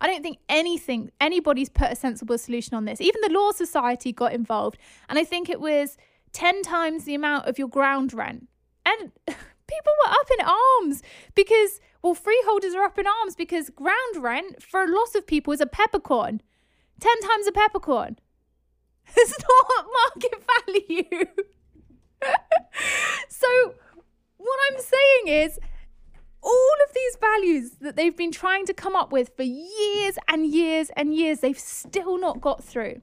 I 0.00 0.06
don't 0.06 0.22
think 0.22 0.38
anything, 0.48 1.10
anybody's 1.20 1.68
put 1.68 1.92
a 1.92 1.94
sensible 1.94 2.38
solution 2.38 2.74
on 2.74 2.86
this. 2.86 3.02
Even 3.02 3.20
the 3.20 3.38
Law 3.38 3.52
Society 3.52 4.12
got 4.12 4.32
involved, 4.32 4.78
and 5.10 5.18
I 5.18 5.24
think 5.24 5.50
it 5.50 5.60
was 5.60 5.98
10 6.32 6.62
times 6.62 7.04
the 7.04 7.14
amount 7.14 7.46
of 7.46 7.58
your 7.58 7.68
ground 7.68 8.14
rent. 8.14 8.48
And 8.86 9.12
people 9.26 9.92
were 10.06 10.10
up 10.10 10.30
in 10.38 10.46
arms 10.80 11.02
because 11.34 11.80
well, 12.00 12.14
freeholders 12.14 12.74
are 12.74 12.84
up 12.84 12.98
in 12.98 13.06
arms 13.06 13.36
because 13.36 13.68
ground 13.68 14.16
rent 14.16 14.62
for 14.62 14.82
a 14.82 14.90
lot 14.90 15.14
of 15.14 15.26
people 15.26 15.52
is 15.52 15.60
a 15.60 15.66
peppercorn. 15.66 16.40
10 16.98 17.20
times 17.20 17.46
a 17.46 17.52
peppercorn. 17.52 18.16
It's 19.16 19.38
not 19.38 19.86
market 20.14 20.44
value. 20.66 21.26
so, 23.28 23.74
what 24.36 24.58
I'm 24.70 24.80
saying 24.80 25.44
is, 25.44 25.58
all 26.42 26.76
of 26.86 26.94
these 26.94 27.16
values 27.20 27.70
that 27.80 27.96
they've 27.96 28.16
been 28.16 28.32
trying 28.32 28.66
to 28.66 28.74
come 28.74 28.94
up 28.94 29.10
with 29.10 29.30
for 29.36 29.42
years 29.42 30.18
and 30.28 30.46
years 30.46 30.90
and 30.96 31.14
years, 31.14 31.40
they've 31.40 31.58
still 31.58 32.18
not 32.18 32.40
got 32.40 32.62
through. 32.62 33.00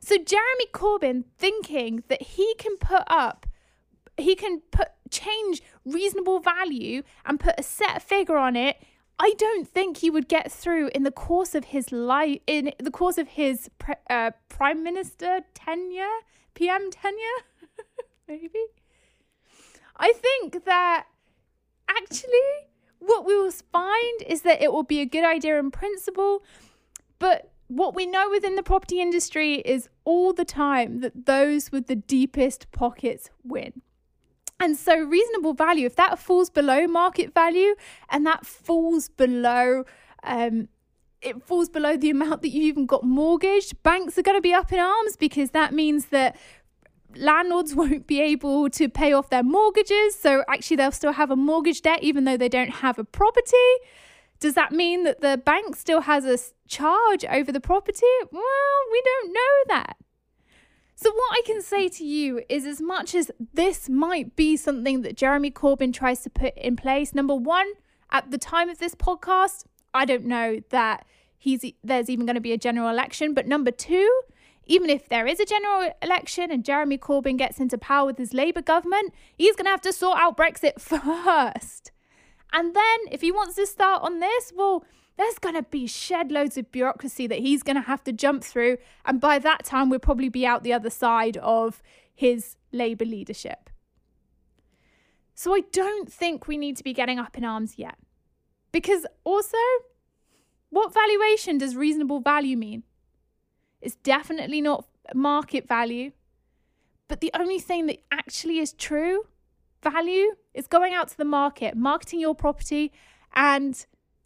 So, 0.00 0.16
Jeremy 0.16 0.66
Corbyn 0.72 1.24
thinking 1.38 2.02
that 2.08 2.22
he 2.22 2.54
can 2.58 2.76
put 2.78 3.02
up, 3.06 3.46
he 4.16 4.34
can 4.34 4.60
put 4.70 4.88
change 5.10 5.62
reasonable 5.84 6.40
value 6.40 7.02
and 7.24 7.38
put 7.38 7.54
a 7.58 7.62
set 7.62 8.02
figure 8.02 8.36
on 8.36 8.56
it, 8.56 8.76
I 9.18 9.34
don't 9.36 9.68
think 9.68 9.98
he 9.98 10.08
would 10.08 10.28
get 10.28 10.50
through 10.50 10.90
in 10.94 11.02
the 11.02 11.10
course 11.10 11.54
of 11.54 11.66
his 11.66 11.92
life, 11.92 12.40
in 12.46 12.72
the 12.78 12.90
course 12.90 13.18
of 13.18 13.28
his 13.28 13.68
pre- 13.78 13.94
uh, 14.08 14.30
prime 14.48 14.82
minister 14.82 15.40
tenure, 15.52 16.20
PM 16.54 16.90
tenure, 16.90 17.40
maybe. 18.30 18.64
I 19.96 20.12
think 20.12 20.64
that 20.64 21.06
actually 21.88 22.50
what 23.00 23.26
we 23.26 23.36
will 23.36 23.50
find 23.50 24.22
is 24.26 24.42
that 24.42 24.62
it 24.62 24.72
will 24.72 24.84
be 24.84 25.00
a 25.00 25.06
good 25.06 25.24
idea 25.24 25.58
in 25.58 25.70
principle, 25.70 26.44
but 27.18 27.50
what 27.66 27.94
we 27.94 28.06
know 28.06 28.30
within 28.30 28.56
the 28.56 28.62
property 28.62 29.00
industry 29.00 29.56
is 29.56 29.88
all 30.04 30.32
the 30.32 30.44
time 30.44 31.00
that 31.00 31.26
those 31.26 31.72
with 31.72 31.86
the 31.86 31.96
deepest 31.96 32.70
pockets 32.72 33.30
win. 33.42 33.82
And 34.58 34.76
so, 34.76 34.98
reasonable 34.98 35.54
value, 35.54 35.86
if 35.86 35.96
that 35.96 36.18
falls 36.18 36.50
below 36.50 36.86
market 36.86 37.32
value 37.32 37.74
and 38.10 38.26
that 38.26 38.44
falls 38.44 39.08
below, 39.08 39.84
um, 40.22 40.68
it 41.22 41.42
falls 41.42 41.68
below 41.68 41.96
the 41.96 42.10
amount 42.10 42.42
that 42.42 42.48
you've 42.48 42.64
even 42.64 42.86
got 42.86 43.04
mortgaged, 43.04 43.82
banks 43.82 44.18
are 44.18 44.22
going 44.22 44.36
to 44.36 44.42
be 44.42 44.54
up 44.54 44.72
in 44.72 44.78
arms 44.78 45.16
because 45.16 45.50
that 45.50 45.72
means 45.72 46.06
that 46.06 46.36
landlords 47.16 47.74
won't 47.80 48.06
be 48.06 48.20
able 48.20 48.70
to 48.70 48.88
pay 48.88 49.12
off 49.12 49.30
their 49.30 49.42
mortgages. 49.42 50.14
So, 50.14 50.44
actually, 50.48 50.76
they'll 50.76 50.92
still 50.92 51.12
have 51.12 51.30
a 51.30 51.36
mortgage 51.36 51.82
debt 51.82 52.02
even 52.02 52.24
though 52.24 52.36
they 52.36 52.48
don't 52.48 52.70
have 52.70 52.98
a 52.98 53.04
property. 53.04 53.56
Does 54.38 54.54
that 54.54 54.72
mean 54.72 55.04
that 55.04 55.20
the 55.20 55.36
bank 55.36 55.76
still 55.76 56.02
has 56.02 56.24
a 56.24 56.38
charge 56.66 57.24
over 57.26 57.52
the 57.52 57.60
property? 57.60 58.06
Well, 58.32 58.42
we 58.90 59.02
don't 59.04 59.32
know 59.32 59.74
that. 59.74 59.96
So, 60.94 61.10
what 61.10 61.32
I 61.32 61.42
can 61.46 61.62
say 61.62 61.88
to 61.88 62.04
you 62.04 62.42
is 62.48 62.66
as 62.66 62.80
much 62.80 63.14
as 63.14 63.30
this 63.54 63.88
might 63.88 64.36
be 64.36 64.56
something 64.56 65.02
that 65.02 65.16
Jeremy 65.16 65.50
Corbyn 65.50 65.92
tries 65.92 66.22
to 66.22 66.30
put 66.30 66.56
in 66.56 66.76
place, 66.76 67.14
number 67.14 67.34
one, 67.34 67.72
at 68.10 68.30
the 68.30 68.38
time 68.38 68.68
of 68.68 68.78
this 68.78 68.94
podcast, 68.94 69.64
I 69.94 70.04
don't 70.04 70.26
know 70.26 70.60
that 70.70 71.06
he's 71.38 71.64
there's 71.82 72.10
even 72.10 72.26
going 72.26 72.34
to 72.34 72.40
be 72.40 72.52
a 72.52 72.58
general 72.58 72.88
election. 72.88 73.34
But 73.34 73.46
number 73.46 73.70
two, 73.70 74.08
even 74.66 74.90
if 74.90 75.08
there 75.08 75.26
is 75.26 75.40
a 75.40 75.44
general 75.44 75.92
election 76.02 76.50
and 76.50 76.64
Jeremy 76.64 76.98
Corbyn 76.98 77.38
gets 77.38 77.58
into 77.58 77.78
power 77.78 78.06
with 78.06 78.18
his 78.18 78.32
Labour 78.32 78.62
government, 78.62 79.12
he's 79.36 79.56
going 79.56 79.64
to 79.64 79.70
have 79.70 79.80
to 79.82 79.92
sort 79.92 80.18
out 80.18 80.36
Brexit 80.36 80.80
first. 80.80 81.92
And 82.52 82.74
then 82.74 82.98
if 83.10 83.20
he 83.20 83.32
wants 83.32 83.56
to 83.56 83.66
start 83.66 84.02
on 84.02 84.20
this, 84.20 84.52
well, 84.54 84.84
there's 85.16 85.38
going 85.38 85.54
to 85.54 85.62
be 85.62 85.86
shed 85.86 86.32
loads 86.32 86.56
of 86.56 86.72
bureaucracy 86.72 87.26
that 87.26 87.40
he's 87.40 87.62
going 87.62 87.76
to 87.76 87.82
have 87.82 88.02
to 88.04 88.12
jump 88.12 88.42
through. 88.42 88.78
And 89.04 89.20
by 89.20 89.38
that 89.38 89.64
time, 89.64 89.90
we'll 89.90 89.98
probably 89.98 90.28
be 90.28 90.46
out 90.46 90.62
the 90.62 90.72
other 90.72 90.90
side 90.90 91.36
of 91.38 91.82
his 92.14 92.56
Labour 92.72 93.04
leadership. 93.04 93.70
So 95.34 95.54
I 95.54 95.60
don't 95.72 96.12
think 96.12 96.46
we 96.46 96.56
need 96.56 96.76
to 96.76 96.84
be 96.84 96.92
getting 96.92 97.18
up 97.18 97.36
in 97.36 97.44
arms 97.44 97.74
yet. 97.76 97.96
Because 98.72 99.06
also, 99.24 99.58
what 100.70 100.94
valuation 100.94 101.58
does 101.58 101.76
reasonable 101.76 102.20
value 102.20 102.56
mean? 102.56 102.84
It's 103.80 103.96
definitely 103.96 104.60
not 104.60 104.86
market 105.14 105.66
value. 105.66 106.12
But 107.08 107.20
the 107.20 107.30
only 107.34 107.58
thing 107.58 107.86
that 107.86 108.02
actually 108.12 108.58
is 108.58 108.72
true 108.72 109.24
value 109.82 110.36
is 110.54 110.66
going 110.66 110.94
out 110.94 111.08
to 111.08 111.16
the 111.16 111.24
market, 111.24 111.76
marketing 111.76 112.20
your 112.20 112.34
property, 112.34 112.92
and 113.34 113.84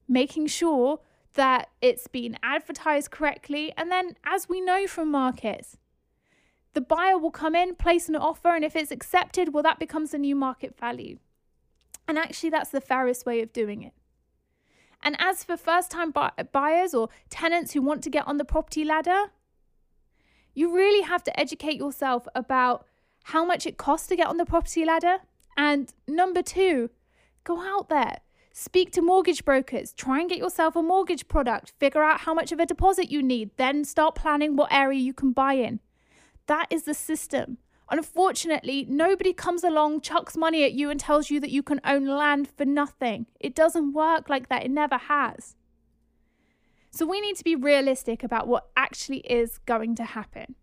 making 0.09 0.49
sure 0.49 1.01
that 1.35 1.69
it's 1.81 2.07
been 2.07 2.37
advertised 2.43 3.11
correctly. 3.11 3.73
And 3.77 3.91
then, 3.91 4.17
as 4.25 4.49
we 4.49 4.61
know 4.61 4.87
from 4.87 5.11
markets, 5.11 5.79
the 6.75 6.81
buyer 6.81 7.17
will 7.17 7.31
come 7.31 7.55
in, 7.55 7.75
place 7.75 8.09
an 8.09 8.17
offer, 8.17 8.49
and 8.49 8.65
if 8.65 8.77
it's 8.77 8.91
accepted, 8.91 9.55
well, 9.55 9.63
that 9.63 9.79
becomes 9.79 10.13
a 10.13 10.19
new 10.19 10.35
market 10.35 10.79
value. 10.79 11.19
And 12.07 12.19
actually, 12.19 12.51
that's 12.51 12.71
the 12.71 12.81
fairest 12.81 13.25
way 13.25 13.41
of 13.41 13.53
doing 13.53 13.83
it. 13.83 13.95
And 15.03 15.17
as 15.19 15.45
for 15.45 15.57
first 15.57 15.91
time 15.91 16.13
buyers 16.53 16.95
or 16.95 17.09
tenants 17.31 17.73
who 17.73 17.83
want 17.83 18.03
to 18.05 18.11
get 18.11 18.27
on 18.27 18.39
the 18.39 18.45
property 18.45 18.85
ladder, 18.85 19.31
you 20.55 20.75
really 20.75 21.03
have 21.03 21.23
to 21.25 21.41
educate 21.41 21.77
yourself 21.77 22.27
about 22.35 22.87
how 23.25 23.45
much 23.45 23.67
it 23.67 23.77
costs 23.77 24.07
to 24.09 24.17
get 24.17 24.27
on 24.27 24.37
the 24.37 24.47
property 24.47 24.85
ladder. 24.85 25.19
And 25.57 25.93
number 26.07 26.43
two, 26.43 26.91
go 27.45 27.61
out 27.61 27.89
there, 27.89 28.19
Speak 28.57 28.93
to 28.93 29.03
mortgage 29.03 29.45
brokers. 29.45 29.93
Try 29.93 30.21
and 30.21 30.31
get 30.31 30.39
yourself 30.39 30.77
a 30.77 30.83
mortgage 30.83 31.27
product. 31.27 31.73
Figure 31.81 32.05
out 32.05 32.21
how 32.21 32.33
much 32.33 32.53
of 32.53 32.61
a 32.61 32.67
deposit 32.67 33.11
you 33.11 33.21
need. 33.21 33.51
Then 33.57 33.85
start 33.85 34.15
planning 34.15 34.55
what 34.55 34.73
area 34.73 35.01
you 35.01 35.13
can 35.13 35.33
buy 35.33 35.55
in. 35.55 35.81
That 36.47 36.69
is 36.71 36.85
the 36.85 36.95
system. 36.95 37.59
Unfortunately, 37.91 38.87
nobody 38.89 39.33
comes 39.33 39.65
along, 39.65 40.03
chucks 40.03 40.37
money 40.37 40.63
at 40.63 40.73
you, 40.73 40.89
and 40.89 41.01
tells 41.01 41.31
you 41.31 41.41
that 41.41 41.51
you 41.51 41.65
can 41.65 41.81
own 41.85 42.07
land 42.07 42.49
for 42.57 42.65
nothing. 42.65 43.27
It 43.41 43.57
doesn't 43.57 43.93
work 43.93 44.31
like 44.31 44.49
that. 44.51 44.65
It 44.65 44.71
never 44.71 44.99
has. 44.99 45.57
So 46.95 47.05
we 47.07 47.21
need 47.21 47.35
to 47.37 47.45
be 47.45 47.57
realistic 47.57 48.23
about 48.23 48.47
what 48.47 48.69
actually 48.77 49.19
is 49.19 49.59
going 49.59 49.97
to 49.97 50.05
happen. 50.05 50.55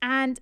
And 0.00 0.38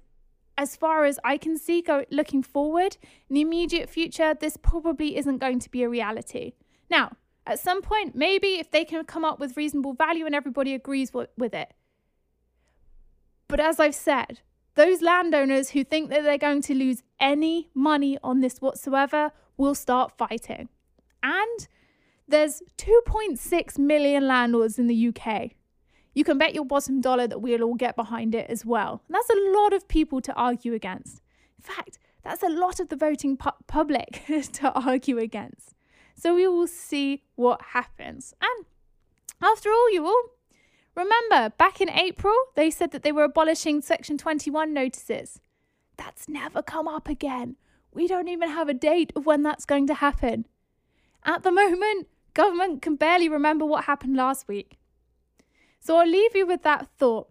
as 0.58 0.76
far 0.76 1.06
as 1.06 1.18
I 1.24 1.38
can 1.38 1.56
see, 1.56 1.80
go, 1.80 2.04
looking 2.10 2.42
forward, 2.42 2.98
in 3.30 3.34
the 3.36 3.40
immediate 3.40 3.88
future, 3.88 4.34
this 4.38 4.58
probably 4.58 5.16
isn't 5.16 5.38
going 5.38 5.58
to 5.60 5.70
be 5.70 5.82
a 5.82 5.88
reality. 5.88 6.52
Now, 6.90 7.16
at 7.46 7.58
some 7.58 7.80
point, 7.80 8.14
maybe 8.14 8.58
if 8.58 8.70
they 8.70 8.84
can 8.84 9.04
come 9.06 9.24
up 9.24 9.40
with 9.40 9.56
reasonable 9.56 9.94
value 9.94 10.26
and 10.26 10.34
everybody 10.34 10.74
agrees 10.74 11.12
with 11.14 11.54
it. 11.54 11.72
But 13.48 13.58
as 13.58 13.80
I've 13.80 13.94
said, 13.94 14.40
those 14.74 15.00
landowners 15.00 15.70
who 15.70 15.82
think 15.82 16.10
that 16.10 16.24
they're 16.24 16.36
going 16.36 16.60
to 16.62 16.74
lose 16.74 17.02
any 17.18 17.70
money 17.72 18.18
on 18.22 18.40
this 18.40 18.58
whatsoever 18.58 19.32
will 19.56 19.74
start 19.74 20.12
fighting. 20.18 20.68
And 21.22 21.68
there's 22.28 22.62
2.6 22.78 23.78
million 23.78 24.26
landlords 24.26 24.78
in 24.78 24.86
the 24.86 25.08
UK. 25.08 25.52
You 26.14 26.24
can 26.24 26.38
bet 26.38 26.54
your 26.54 26.64
bottom 26.64 27.00
dollar 27.00 27.26
that 27.26 27.40
we'll 27.40 27.62
all 27.62 27.74
get 27.74 27.96
behind 27.96 28.34
it 28.34 28.50
as 28.50 28.64
well. 28.64 29.02
And 29.08 29.14
that's 29.14 29.30
a 29.30 29.52
lot 29.58 29.72
of 29.72 29.88
people 29.88 30.20
to 30.22 30.32
argue 30.34 30.74
against. 30.74 31.20
In 31.58 31.74
fact, 31.74 31.98
that's 32.22 32.42
a 32.42 32.48
lot 32.48 32.80
of 32.80 32.88
the 32.88 32.96
voting 32.96 33.36
pu- 33.36 33.50
public 33.66 34.22
to 34.52 34.72
argue 34.72 35.18
against. 35.18 35.74
So 36.14 36.34
we 36.34 36.46
will 36.46 36.66
see 36.66 37.24
what 37.34 37.60
happens. 37.72 38.34
And 38.40 38.66
after 39.40 39.70
all, 39.70 39.92
you 39.92 40.06
all 40.06 40.22
remember 40.94 41.54
back 41.56 41.80
in 41.80 41.90
April, 41.90 42.34
they 42.54 42.70
said 42.70 42.92
that 42.92 43.02
they 43.02 43.12
were 43.12 43.24
abolishing 43.24 43.80
Section 43.80 44.18
21 44.18 44.72
notices. 44.72 45.40
That's 45.96 46.28
never 46.28 46.62
come 46.62 46.86
up 46.86 47.08
again. 47.08 47.56
We 47.92 48.06
don't 48.06 48.28
even 48.28 48.50
have 48.50 48.68
a 48.68 48.74
date 48.74 49.12
of 49.16 49.26
when 49.26 49.42
that's 49.42 49.64
going 49.64 49.86
to 49.88 49.94
happen. 49.94 50.46
At 51.24 51.42
the 51.42 51.52
moment, 51.62 52.08
government 52.34 52.82
can 52.82 52.96
barely 52.96 53.28
remember 53.28 53.64
what 53.64 53.84
happened 53.84 54.16
last 54.16 54.48
week. 54.48 54.78
So 55.80 55.96
I'll 55.96 56.08
leave 56.08 56.34
you 56.34 56.46
with 56.46 56.62
that 56.62 56.88
thought. 56.98 57.28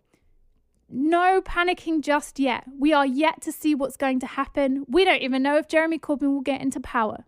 No 0.89 1.41
panicking 1.41 2.01
just 2.01 2.37
yet. 2.37 2.65
We 2.77 2.91
are 2.91 3.05
yet 3.05 3.41
to 3.43 3.51
see 3.51 3.73
what's 3.73 3.95
going 3.95 4.19
to 4.19 4.27
happen. 4.27 4.85
We 4.89 5.05
don't 5.05 5.21
even 5.21 5.41
know 5.41 5.57
if 5.57 5.69
Jeremy 5.69 5.99
Corbyn 5.99 6.33
will 6.33 6.41
get 6.41 6.61
into 6.61 6.81
power. 6.81 7.23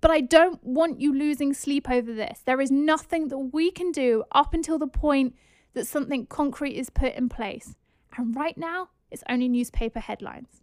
But 0.00 0.10
I 0.10 0.20
don't 0.20 0.62
want 0.64 1.00
you 1.00 1.14
losing 1.14 1.54
sleep 1.54 1.88
over 1.88 2.12
this. 2.12 2.42
There 2.44 2.60
is 2.60 2.70
nothing 2.70 3.28
that 3.28 3.38
we 3.38 3.70
can 3.70 3.92
do 3.92 4.24
up 4.32 4.52
until 4.52 4.78
the 4.78 4.88
point 4.88 5.34
that 5.74 5.86
something 5.86 6.26
concrete 6.26 6.74
is 6.74 6.90
put 6.90 7.14
in 7.14 7.28
place. 7.28 7.76
And 8.16 8.34
right 8.34 8.58
now, 8.58 8.88
it's 9.10 9.22
only 9.28 9.48
newspaper 9.48 10.00
headlines. 10.00 10.62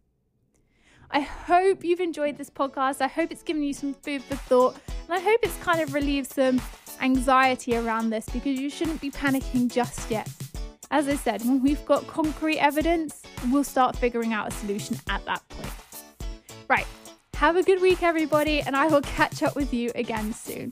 I 1.15 1.19
hope 1.19 1.83
you've 1.83 1.99
enjoyed 1.99 2.39
this 2.39 2.49
podcast. 2.49 2.99
I 2.99 3.07
hope 3.07 3.31
it's 3.31 3.43
given 3.43 3.61
you 3.61 3.75
some 3.75 3.93
food 3.93 4.23
for 4.23 4.35
thought. 4.35 4.75
And 4.87 5.13
I 5.13 5.19
hope 5.19 5.41
it's 5.43 5.55
kind 5.57 5.79
of 5.79 5.93
relieved 5.93 6.31
some 6.31 6.59
anxiety 7.01 7.77
around 7.77 8.09
this 8.09 8.27
because 8.29 8.59
you 8.59 8.67
shouldn't 8.67 8.99
be 8.99 9.11
panicking 9.11 9.71
just 9.71 10.09
yet. 10.09 10.27
As 10.89 11.07
I 11.07 11.15
said, 11.15 11.43
when 11.43 11.61
we've 11.61 11.85
got 11.85 12.07
concrete 12.07 12.57
evidence, 12.57 13.21
we'll 13.51 13.63
start 13.63 13.95
figuring 13.95 14.33
out 14.33 14.47
a 14.47 14.51
solution 14.51 14.97
at 15.07 15.23
that 15.25 15.47
point. 15.49 15.71
Right, 16.67 16.87
have 17.35 17.57
a 17.57 17.63
good 17.63 17.79
week, 17.79 18.01
everybody, 18.01 18.61
and 18.61 18.75
I 18.75 18.87
will 18.87 19.01
catch 19.01 19.43
up 19.43 19.55
with 19.55 19.71
you 19.71 19.91
again 19.93 20.33
soon. 20.33 20.71